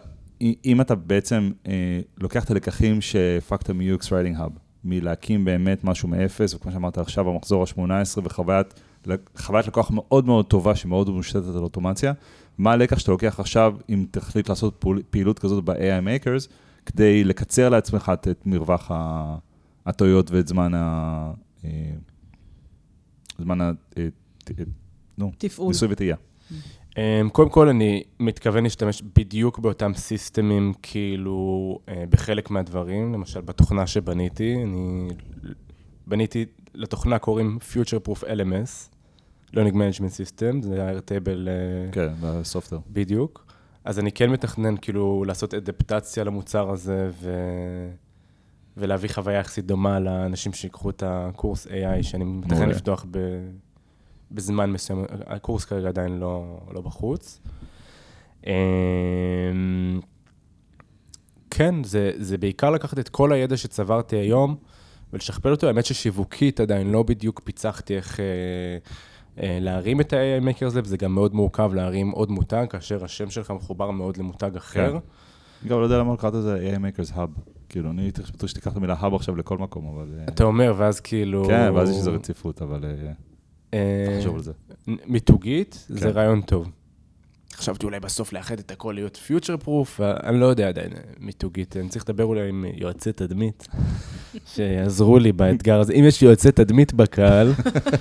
[0.66, 1.72] אם אתה בעצם אה,
[2.18, 4.52] לוקח את הלקחים שהפקת מ-UX Writing Hub,
[4.84, 8.74] מלהקים באמת משהו מאפס, וכמו שאמרת עכשיו, המחזור ה-18, וחוויית
[9.38, 12.14] חוויית לקוח מאוד מאוד טובה, שמאוד מושתתת על אוטומציה,
[12.58, 16.50] מה הלקח שאתה לוקח עכשיו, אם תחליט לעשות פעול- פעילות כזאת ב-AI Makers,
[16.86, 18.92] כדי לקצר לעצמך את את מרווח
[19.86, 21.32] הטעויות ואת זמן ה...
[21.66, 21.70] אה,
[23.40, 23.72] זמן ה...
[23.98, 24.08] אה,
[24.60, 24.64] אה,
[25.18, 25.68] נו, תפעול.
[25.68, 26.16] ניסוי וטעייה.
[27.00, 33.88] אמ, קודם כל, אני מתכוון להשתמש בדיוק באותם סיסטמים, כאילו, אה, בחלק מהדברים, למשל בתוכנה
[33.88, 35.08] שבניתי, אני
[36.08, 38.96] בניתי, לתוכנה קוראים Future Proof LMS,
[39.52, 42.80] Learning Management System, זה ה-Airtable אה, כן, בסופטר.
[42.90, 43.46] בדיוק.
[43.86, 47.32] אז אני כן מתכנן כאילו לעשות אדפטציה למוצר הזה ו...
[48.78, 52.70] ולהביא חוויה יחסית דומה לאנשים שיקחו את הקורס AI שאני מתכנן.
[52.70, 53.18] לפתוח ב...
[54.32, 57.40] בזמן מסוים, הקורס כרגע עדיין לא, לא בחוץ.
[58.48, 58.52] אמ,
[61.50, 64.56] כן, זה, זה בעיקר לקחת את כל הידע שצברתי היום
[65.14, 65.68] ולשכפל אותו.
[65.68, 68.26] האמת ששיווקית עדיין לא בדיוק פיצחתי איך אה,
[69.44, 73.30] אה, להרים את ה-AI Makers Lab, זה גם מאוד מורכב להרים עוד מותג, כאשר השם
[73.30, 74.92] שלך מחובר מאוד למותג אחר.
[75.64, 75.68] כן.
[75.68, 77.42] גם לא יודע למה קראת לזה AI Makers Hub.
[77.70, 80.14] כאילו, אני הייתי בטוח שתיקח את המילה Hub עכשיו לכל מקום, אבל...
[80.20, 81.46] אה, אתה אומר, ואז כאילו...
[81.48, 83.12] כן, ואז יש איזו רציפות, אבל אה,
[84.18, 84.52] תחשוב על זה.
[84.88, 86.10] מיתוגית, זה כן.
[86.10, 86.70] רעיון טוב.
[87.60, 91.78] חשבתי אולי בסוף לאחד את הכל להיות פיוטר פרוף, אני לא יודע עדיין, מיתוגית.
[91.78, 93.68] אני צריך לדבר אולי עם יועצי תדמית,
[94.46, 95.94] שיעזרו לי באתגר הזה.
[95.94, 97.54] אם יש יועצי תדמית בקהל,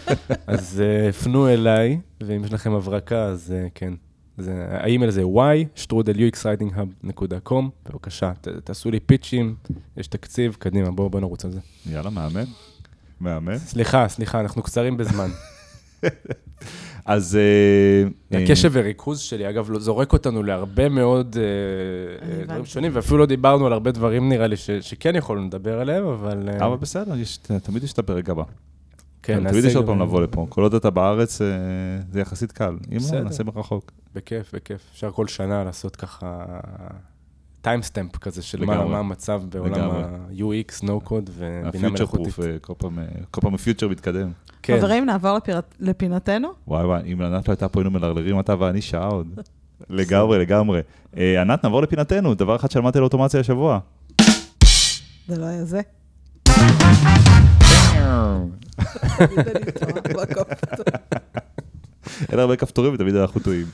[0.46, 3.94] אז אה, פנו אליי, ואם יש לכם הברקה, אז אה, כן.
[4.38, 9.54] זה, האימייל זה y, strudeluxwritinghub.com, בבקשה, ת, תעשו לי פיצ'ים,
[9.96, 11.60] יש תקציב, קדימה, בואו בוא נרוץ על זה.
[11.86, 12.44] יאללה, מהמם.
[13.20, 13.58] מהמם.
[13.58, 15.28] סליחה, סליחה, אנחנו קצרים בזמן.
[17.04, 17.36] אז...
[17.36, 22.64] אה, אה, הקשב וריכוז שלי, אגב, לא- זורק אותנו להרבה מאוד אה, דברים.
[22.64, 26.48] שונים, ואפילו לא דיברנו על הרבה דברים, נראה לי, ש- שכן יכולנו לדבר עליהם, אבל...
[26.58, 28.42] אבל בסדר, יש- תמיד יש את הפרק הבא.
[29.22, 30.46] כן, תמיד נעשה יש עוד פעם לבוא לפה.
[30.48, 31.38] כל עוד אתה בארץ,
[32.12, 32.76] זה יחסית קל.
[32.92, 33.20] אם לא.
[33.20, 33.92] נעשה מרחוק.
[34.14, 34.80] בכיף, בכיף.
[34.92, 36.44] אפשר כל שנה לעשות ככה
[37.68, 38.90] timestamp כזה של מה לגמרי.
[38.90, 39.90] מה המצב בעולם.
[39.90, 42.34] ה-UX, no code ובינה מלאכותית.
[42.42, 44.30] אה, כל פעם, אה, כל פעם ה future מתקדם.
[44.62, 46.48] כן, חברים, נעבור לפירת- לפינתנו?
[46.68, 49.26] וואי וואי, אם ענת לא הייתה פה, היינו מלרלרים אתה ואני שעה עוד.
[49.90, 50.80] לגמרי, לגמרי.
[51.16, 53.78] אה, ענת, נעבור לפינתנו, דבר אחד שלמדתי על אוטומציה השבוע.
[55.28, 55.80] זה לא היה זה.
[62.32, 63.66] אין הרבה כפתורים ותמיד אנחנו טועים.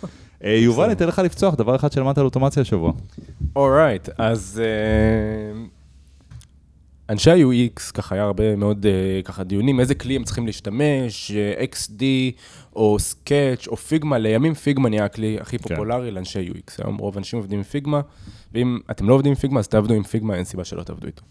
[0.44, 2.92] אה, יובל, ניתן לך לפצוח, דבר אחד שלמדת על אוטומציה השבוע.
[3.56, 5.62] אורייט, אז אה,
[7.10, 11.32] אנשי ה-UX, ככה היה הרבה מאוד אה, ככה דיונים, איזה כלי הם צריכים להשתמש,
[11.72, 12.02] XD
[12.76, 15.68] או Sketch או פיגמה, לימים פיגמה נהיה הכלי הכי כן.
[15.68, 16.84] פופולרי לאנשי UX.
[16.84, 18.00] היום רוב האנשים עובדים עם פיגמה,
[18.52, 21.22] ואם אתם לא עובדים עם פיגמה, אז תעבדו עם פיגמה, אין סיבה שלא תעבדו איתו.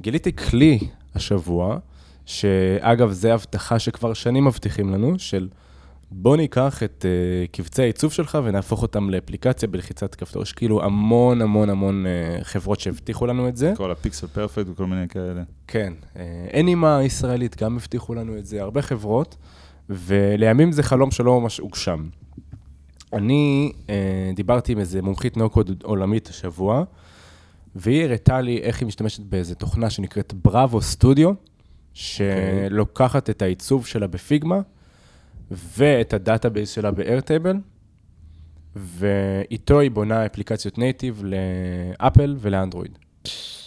[0.00, 0.78] גיליתי כלי
[1.14, 1.78] השבוע,
[2.26, 5.48] שאגב, זה הבטחה שכבר שנים מבטיחים לנו, של
[6.10, 10.42] בוא ניקח את uh, קבצי העיצוב שלך ונהפוך אותם לאפליקציה בלחיצת כפתור.
[10.42, 13.72] יש כאילו המון המון המון uh, חברות שהבטיחו לנו את זה.
[13.76, 15.42] כל הפיקסל פרפקט וכל מיני כאלה.
[15.66, 19.36] כן, אה, אנימה הישראלית גם הבטיחו לנו את זה, הרבה חברות,
[19.90, 22.04] ולימים זה חלום שלא ממש הוגשם.
[23.12, 26.84] אני אה, דיברתי עם איזה מומחית נוקוד עולמית השבוע,
[27.76, 31.32] והיא הראתה לי איך היא משתמשת באיזה תוכנה שנקראת Bravo Studio,
[31.94, 34.60] שלוקחת את העיצוב שלה ב Figma,
[35.50, 37.56] ואת ה database שלה ב-Airtable,
[38.76, 42.98] ואיתו היא בונה אפליקציות native ל Apple ול Android.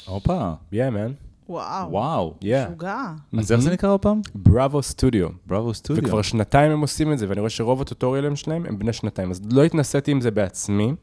[0.05, 1.11] הופה, Yeah, man.
[1.49, 1.91] וואו.
[1.91, 2.33] וואו.
[2.41, 2.69] Yeah.
[2.69, 3.03] משוגע.
[3.39, 4.21] אז איך זה נקרא עוד פעם?
[4.35, 5.27] Bravo Studio.
[5.47, 6.03] Bravo Studio.
[6.03, 9.31] וכבר שנתיים הם עושים את זה, ואני רואה שרוב הטוטוריאלים שלהם הם בני שנתיים.
[9.31, 10.93] אז לא התנסיתי עם זה בעצמי.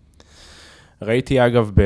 [1.02, 1.82] ראיתי, אגב, ב-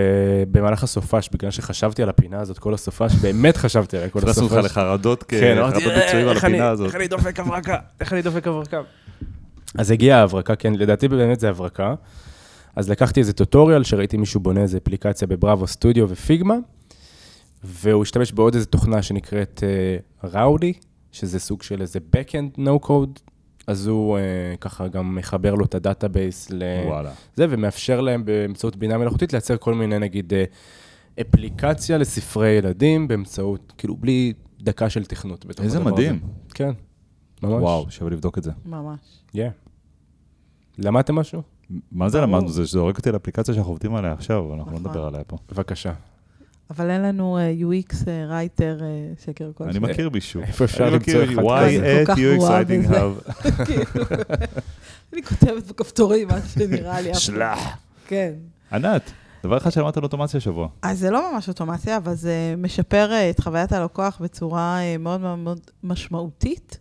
[0.51, 4.57] במהלך הסופש, בגלל שחשבתי על הפינה הזאת, כל הסופש, באמת חשבתי עליה כל הכנסנו הסופש.
[4.57, 6.87] אותך לחרדות כן, כחרדות אמרתי, ביצועים על איך אני- הפינה הזאת.
[6.87, 7.79] איך אני דופק הברקה?
[8.01, 8.81] איך אני דופק הברקה?
[9.79, 11.95] אז הגיעה ההברקה, כן, לדעתי באמת זה הברקה.
[12.77, 16.55] אז לקחתי איזה tutorial, שראיתי מישהו בונה איזה אפליקציה ב Bravo Studio ו Figma,
[17.65, 19.63] והוא השתמש בעוד איזה תוכנה שנקראת
[20.25, 20.73] ראודי,
[21.13, 23.32] שזה סוג של איזה Backend no code,
[23.67, 27.13] אז הוא uh, ככה גם מחבר לו את ה database לזה, וואלה.
[27.39, 30.45] ומאפשר להם באמצעות בינה מלאכותית לייצר כל מיני, נגיד, אה,
[31.21, 35.45] אפליקציה לספרי ילדים באמצעות, כאילו, בלי דקה של תכנות.
[35.61, 36.15] איזה מדהים.
[36.15, 36.55] הזה.
[36.55, 36.73] כן,
[37.43, 37.63] ממש.
[37.63, 38.51] וואו, שווה לבדוק את זה.
[38.67, 38.99] ממש.
[39.37, 39.39] Yeah.
[40.79, 41.43] למדתם משהו?
[41.93, 42.21] מה זה.
[42.21, 42.49] למדנו?
[42.49, 44.91] זה זורק אותי לאפליקציה שאנחנו עובדים עליה עכשיו, אבל אנחנו לא נכון.
[44.91, 45.37] נדבר עליה פה.
[45.53, 45.93] בבקשה.
[46.77, 47.95] אבל אין לנו אה, UX
[48.29, 48.79] רייטר
[49.25, 49.71] שקר כלשהו.
[49.71, 50.43] אני מכיר מישהו.
[50.43, 52.05] איפה אפשר אני למצוא אחד why כזה?
[52.07, 52.91] כל at UX Writing.
[52.91, 53.33] Hub.
[53.67, 53.85] כאילו,
[55.13, 57.15] אני כותבת בכפתורים, מה שנראה לי.
[57.15, 57.59] שלח.
[58.07, 58.33] כן.
[58.73, 59.11] ענת,
[59.45, 60.69] דבר אחד שלמדת על אוטומציה השבוע.
[60.83, 65.21] אז זה לא ממש אוטומציה, אבל זה משפר אה, את חוויית הלקוח בצורה אה, מאוד
[65.21, 66.79] מאוד מאוד משמעותית.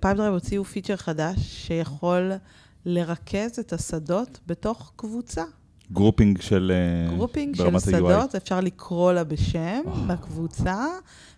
[0.00, 2.32] Pipedrive הוציאו פיצ'ר חדש שיכול
[2.84, 5.42] לרכז את השדות בתוך קבוצה.
[5.92, 6.72] Grouping של...
[6.74, 7.80] אה, grouping של ה-UI.
[7.80, 10.14] שדות, אפשר לקרוא לה בשם, אה.
[10.14, 10.86] לקבוצה,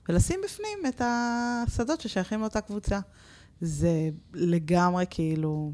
[0.08, 2.98] ולשים בפנים את השדות ששייכים לאותה קבוצה.
[3.60, 5.72] זה לגמרי כאילו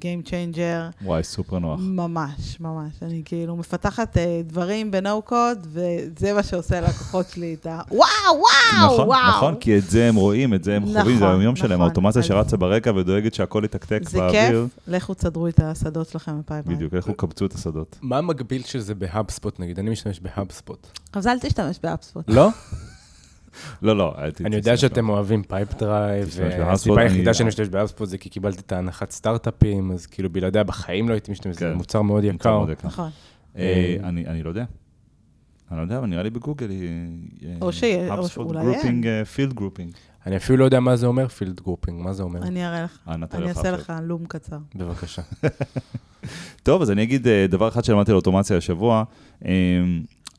[0.00, 1.04] Game Changer.
[1.04, 1.80] וואי, סופר נוח.
[1.82, 2.92] ממש, ממש.
[3.02, 7.80] אני כאילו מפתחת אה, דברים ב-No code, וזה מה שעושה ללקוחות שלי את ה...
[7.90, 9.28] וואו, וואו, נכון, וואו.
[9.28, 11.82] נכון, כי את זה הם רואים, את זה הם נכון, חווים, זה היום-יום שלהם, נכון.
[11.82, 14.66] האוטומציה אז- שרצה ברקע ודואגת שהכל יתקתק זה באוויר.
[14.74, 16.76] כיף, לכו תסדרו את השדות שלכם ב pipeline.
[16.78, 17.98] בדיוק, לכו קבצו את השדות.
[18.02, 19.78] מה המקביל של זה ב HubSpot, נגיד?
[19.78, 20.86] אני משתמש ב HubSpot.
[21.12, 22.24] אז אל תשתמש ב HubSpot.
[22.28, 22.48] לא?
[23.82, 24.14] לא, לא.
[24.44, 24.80] אני יודע שם.
[24.80, 29.92] שאתם אוהבים Pipedrive, והסיבה היחידה שאני משתמש ב HubSpot זה כי קיבלתי את ההנחת סטארט-אפים,
[29.92, 31.72] אז כאילו בלעדיה בחיים לא הייתי משתמש, זה כן.
[31.72, 32.64] מוצר מאוד יקר.
[32.84, 33.10] נכון.
[33.56, 34.64] אה, אני אני לא יודע.
[35.70, 36.88] אני לא יודע, אבל נראה לי בגוגל היא...
[37.60, 39.24] או שיהיה, או שאולי אין.
[39.24, 39.92] Field grouping.
[40.26, 42.42] אני אפילו לא יודע מה זה אומר field grouping, מה זה אומר?
[42.42, 42.98] אני אראה לך.
[43.08, 43.70] אה, אני אעשה.
[43.70, 44.58] לך Loom קצר.
[44.74, 45.22] בבקשה.
[46.62, 49.04] טוב, אז אני אגיד אה, דבר אחד שלמדתי על אוטומציה השבוע.
[49.44, 49.50] אה,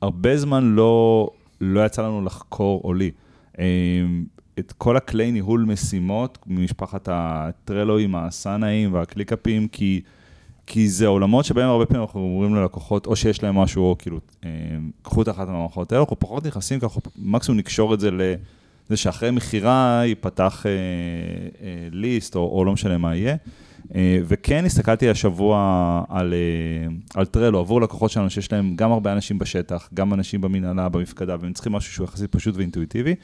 [0.01, 1.29] הרבה זמן לא,
[1.61, 3.11] לא יצא לנו לחקור, או לי,
[3.59, 3.65] אה,
[4.59, 10.01] את כל הכלי ניהול משימות ממשפחת הטרלואים, האסנאים והקליקאפים, כי,
[10.65, 14.19] כי זה עולמות שבהם הרבה פעמים אנחנו אומרים ללקוחות, או שיש להם משהו, או כאילו,
[14.45, 14.49] אה,
[15.01, 19.31] קחו את אחת מהמערכות האלה, אנחנו פחות נכנסים, אנחנו מקסימום נקשור את זה לזה שאחרי
[19.31, 23.35] מכירה ייפתח אה, אה, ליסט, או, או לא משנה מה יהיה.
[23.95, 29.13] אה, וכן הסתכלתי השבוע על, אה, על טרלו עבור לקוחות שלנו שיש להם גם הרבה
[29.13, 33.15] אנשים בשטח, גם אנשים במנהלה, במפקדה, והם צריכים משהו שהוא יחסית פשוט ואינטואיטיבי.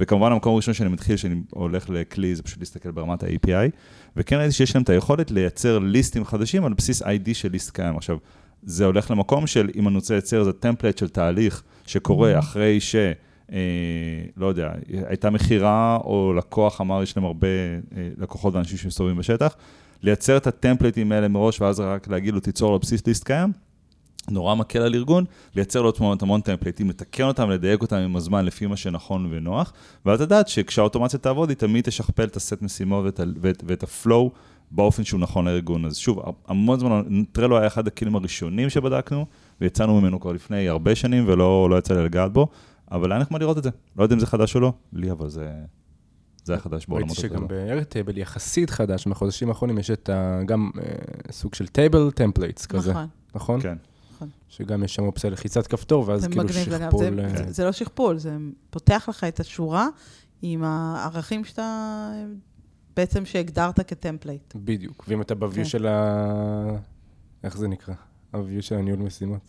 [0.00, 3.70] וכמובן המקום הראשון שאני מתחיל, שאני הולך לכלי, זה פשוט להסתכל ברמת ה-API.
[4.16, 7.96] וכן ראיתי שיש להם את היכולת לייצר ליסטים חדשים על בסיס ID של ליסט קיים.
[7.96, 8.16] עכשיו,
[8.62, 12.96] זה הולך למקום של אם אני רוצה לייצר איזה טמפלט של תהליך שקורה אחרי ש...
[13.52, 13.58] אה,
[14.36, 14.72] לא יודע,
[15.08, 19.56] הייתה מכירה או לקוח אמר, יש להם הרבה אה, לקוחות ואנשים שמסתובבים בשטח,
[20.02, 23.52] לייצר את הטמפלטים האלה מראש, ואז רק להגיד לו, תיצור לו בסיס ליסט קיים,
[24.30, 25.24] נורא מקל על ארגון,
[25.54, 29.72] לייצר לו המון, המון טמפלטים, לתקן אותם, לדייק אותם עם הזמן לפי מה שנכון ונוח,
[30.06, 34.30] ואז לדעת שכשהאוטומציה תעבוד, היא תמיד תשכפל את הסט משימות ואת, ואת, ואת הפלואו
[34.70, 35.84] באופן שהוא נכון לארגון.
[35.84, 39.26] אז שוב, המון זמן, טרלו היה אחד הכלים הראשונים שבדקנו,
[39.60, 42.48] ויצאנו ממנו כבר לפני הרבה שנים, ולא לא יצא לי לגעת בו,
[42.92, 43.70] אבל היה נחמד לראות את זה.
[43.96, 45.52] לא יודע אם זה חדש או לא, לי אבל זה,
[46.48, 50.40] זה היה חדש ראיתי בעולמות שגם ב-Airtable יחסית חדש, מהחודשים האחרונים יש את ה...
[50.46, 50.82] גם אה,
[51.32, 53.06] סוג של table templates כזה, נכון.
[53.34, 53.60] נכון?
[53.60, 53.76] כן.
[54.48, 56.48] שגם יש שם אופציה לחיצת כפתור, ואז כאילו.
[56.48, 57.04] שכפול...
[57.04, 58.36] זה- אה, זה- זה לא שכפול, זה
[58.70, 59.86] פותח לך את השורה
[60.42, 62.10] עם הערכים שאתה,
[62.96, 64.54] בעצם שהגדרת כ template.
[64.56, 65.40] בדיוק, ואם אתה כן.
[65.40, 66.76] ב view של ה...
[67.44, 67.94] איך זה נקרא?
[68.32, 69.40] ה view של הניהול משימות.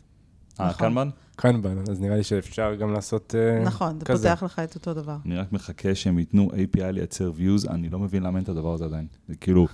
[0.60, 0.88] אה, נכון.
[0.88, 1.10] Kanban?
[1.36, 4.30] Kanban, אז נראה לי שאפשר גם לעשות אה, נכון, זה כזה.
[4.30, 5.16] פותח לך את אותו דבר.
[5.26, 8.74] אני רק מחכה שהם ייתנו API לייצר views, אני לא מבין למה אין את הדבר
[8.74, 9.08] הזה עדיין.
[9.30, 9.68] זה כאילו...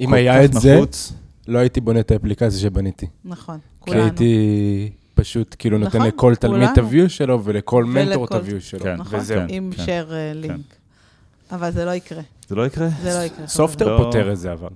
[0.00, 1.12] אם היה את זה, נחוץ.
[1.48, 3.06] לא הייתי בונה את האפליקציה שבניתי.
[3.24, 4.02] נכון, כי כולנו.
[4.02, 6.78] הייתי פשוט כאילו נותן נכון, לכל תלמיד את.
[6.78, 8.80] ה view שלו ולכל מנטור את ה view שלו.
[8.80, 9.42] כן, נכון, וזהו.
[9.48, 9.84] עם כן.
[9.84, 10.74] share אה, לינק.
[11.50, 12.88] אבל זה לא יקרה, זה לא יקרה?
[13.02, 13.46] זה לא יקרה.
[13.46, 13.98] Softr.
[13.98, 14.68] פותר את זה אבל.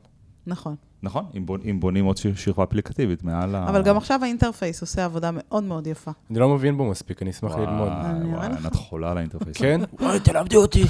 [0.46, 0.74] נכון.
[1.04, 3.68] נכון, אם בונ- אם בונים עוד שכבה אפליקטיבית מעל ה...
[3.68, 6.10] אבל גם עכשיו ה interface עושה עבודה מאוד מאוד יפה.
[6.30, 7.88] אני לא מבין בו מספיק, אני אשמח ללמוד.
[7.88, 8.66] אני וואי, וואי.
[8.66, 9.56] את חולה על ה interface.
[9.56, 9.80] כן?
[10.00, 10.84] וואי, תלמדי אותי.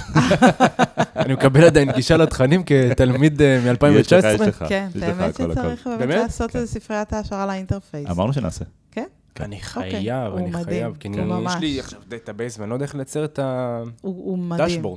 [1.16, 3.86] אני מקבל עדיין גישה לתכנים כתלמיד אה, מ-2019.
[4.00, 4.64] יש לך, יש לך.
[4.68, 5.34] כן, באמת.
[5.34, 6.14] שצריך באמת?
[6.14, 6.58] לעשות כן.
[6.58, 8.10] איזה ספריית העשרה ל interface.
[8.10, 8.64] אמרנו שנעשה.
[8.90, 9.04] כן?
[9.40, 10.96] אני אוקיי, חייב, אני חייב.
[11.00, 11.52] כי אני- יש.
[11.60, 13.82] לי עכשיו database ואני לא יודע איך לייצר את ה...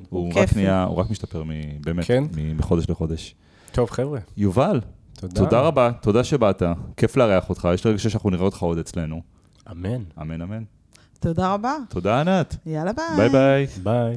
[0.09, 0.59] הוא רק כיפי.
[0.59, 1.43] נהיה, הוא רק משתפר
[1.83, 2.23] באמת, כן?
[2.55, 3.35] מחודש לחודש.
[3.71, 4.81] טוב, חבר'ה, יובל,
[5.19, 5.35] תודה.
[5.35, 6.63] תודה רבה, תודה שבאת,
[6.97, 9.21] כיף לארח אותך, יש לי רגע שאנחנו נראה אותך עוד אצלנו.
[9.71, 10.03] אמן.
[10.21, 10.63] אמן אמן.
[11.19, 11.73] תודה רבה.
[11.89, 12.55] תודה ענת.
[12.65, 13.05] יאללה ביי.
[13.17, 13.67] ביי ביי.
[13.83, 14.15] ביי.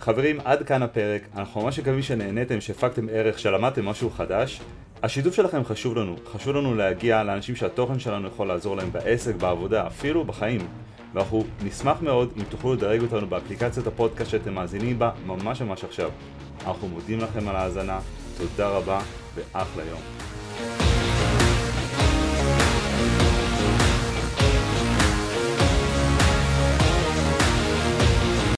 [0.00, 1.22] חברים, עד כאן הפרק.
[1.36, 4.60] אנחנו ממש מקווים שנהניתם, שהפקתם ערך, שלמדתם משהו חדש.
[5.02, 6.16] השיתוף שלכם חשוב לנו.
[6.32, 10.60] חשוב לנו להגיע לאנשים שהתוכן שלנו יכול לעזור להם בעסק, בעבודה, אפילו בחיים.
[11.14, 16.10] ואנחנו נשמח מאוד אם תוכלו לדרג אותנו באפליקציית הפודקאסט שאתם מאזינים בה ממש ממש עכשיו.
[16.66, 18.00] אנחנו מודים לכם על ההאזנה,
[18.38, 19.00] תודה רבה
[19.36, 20.25] ואחלה יום.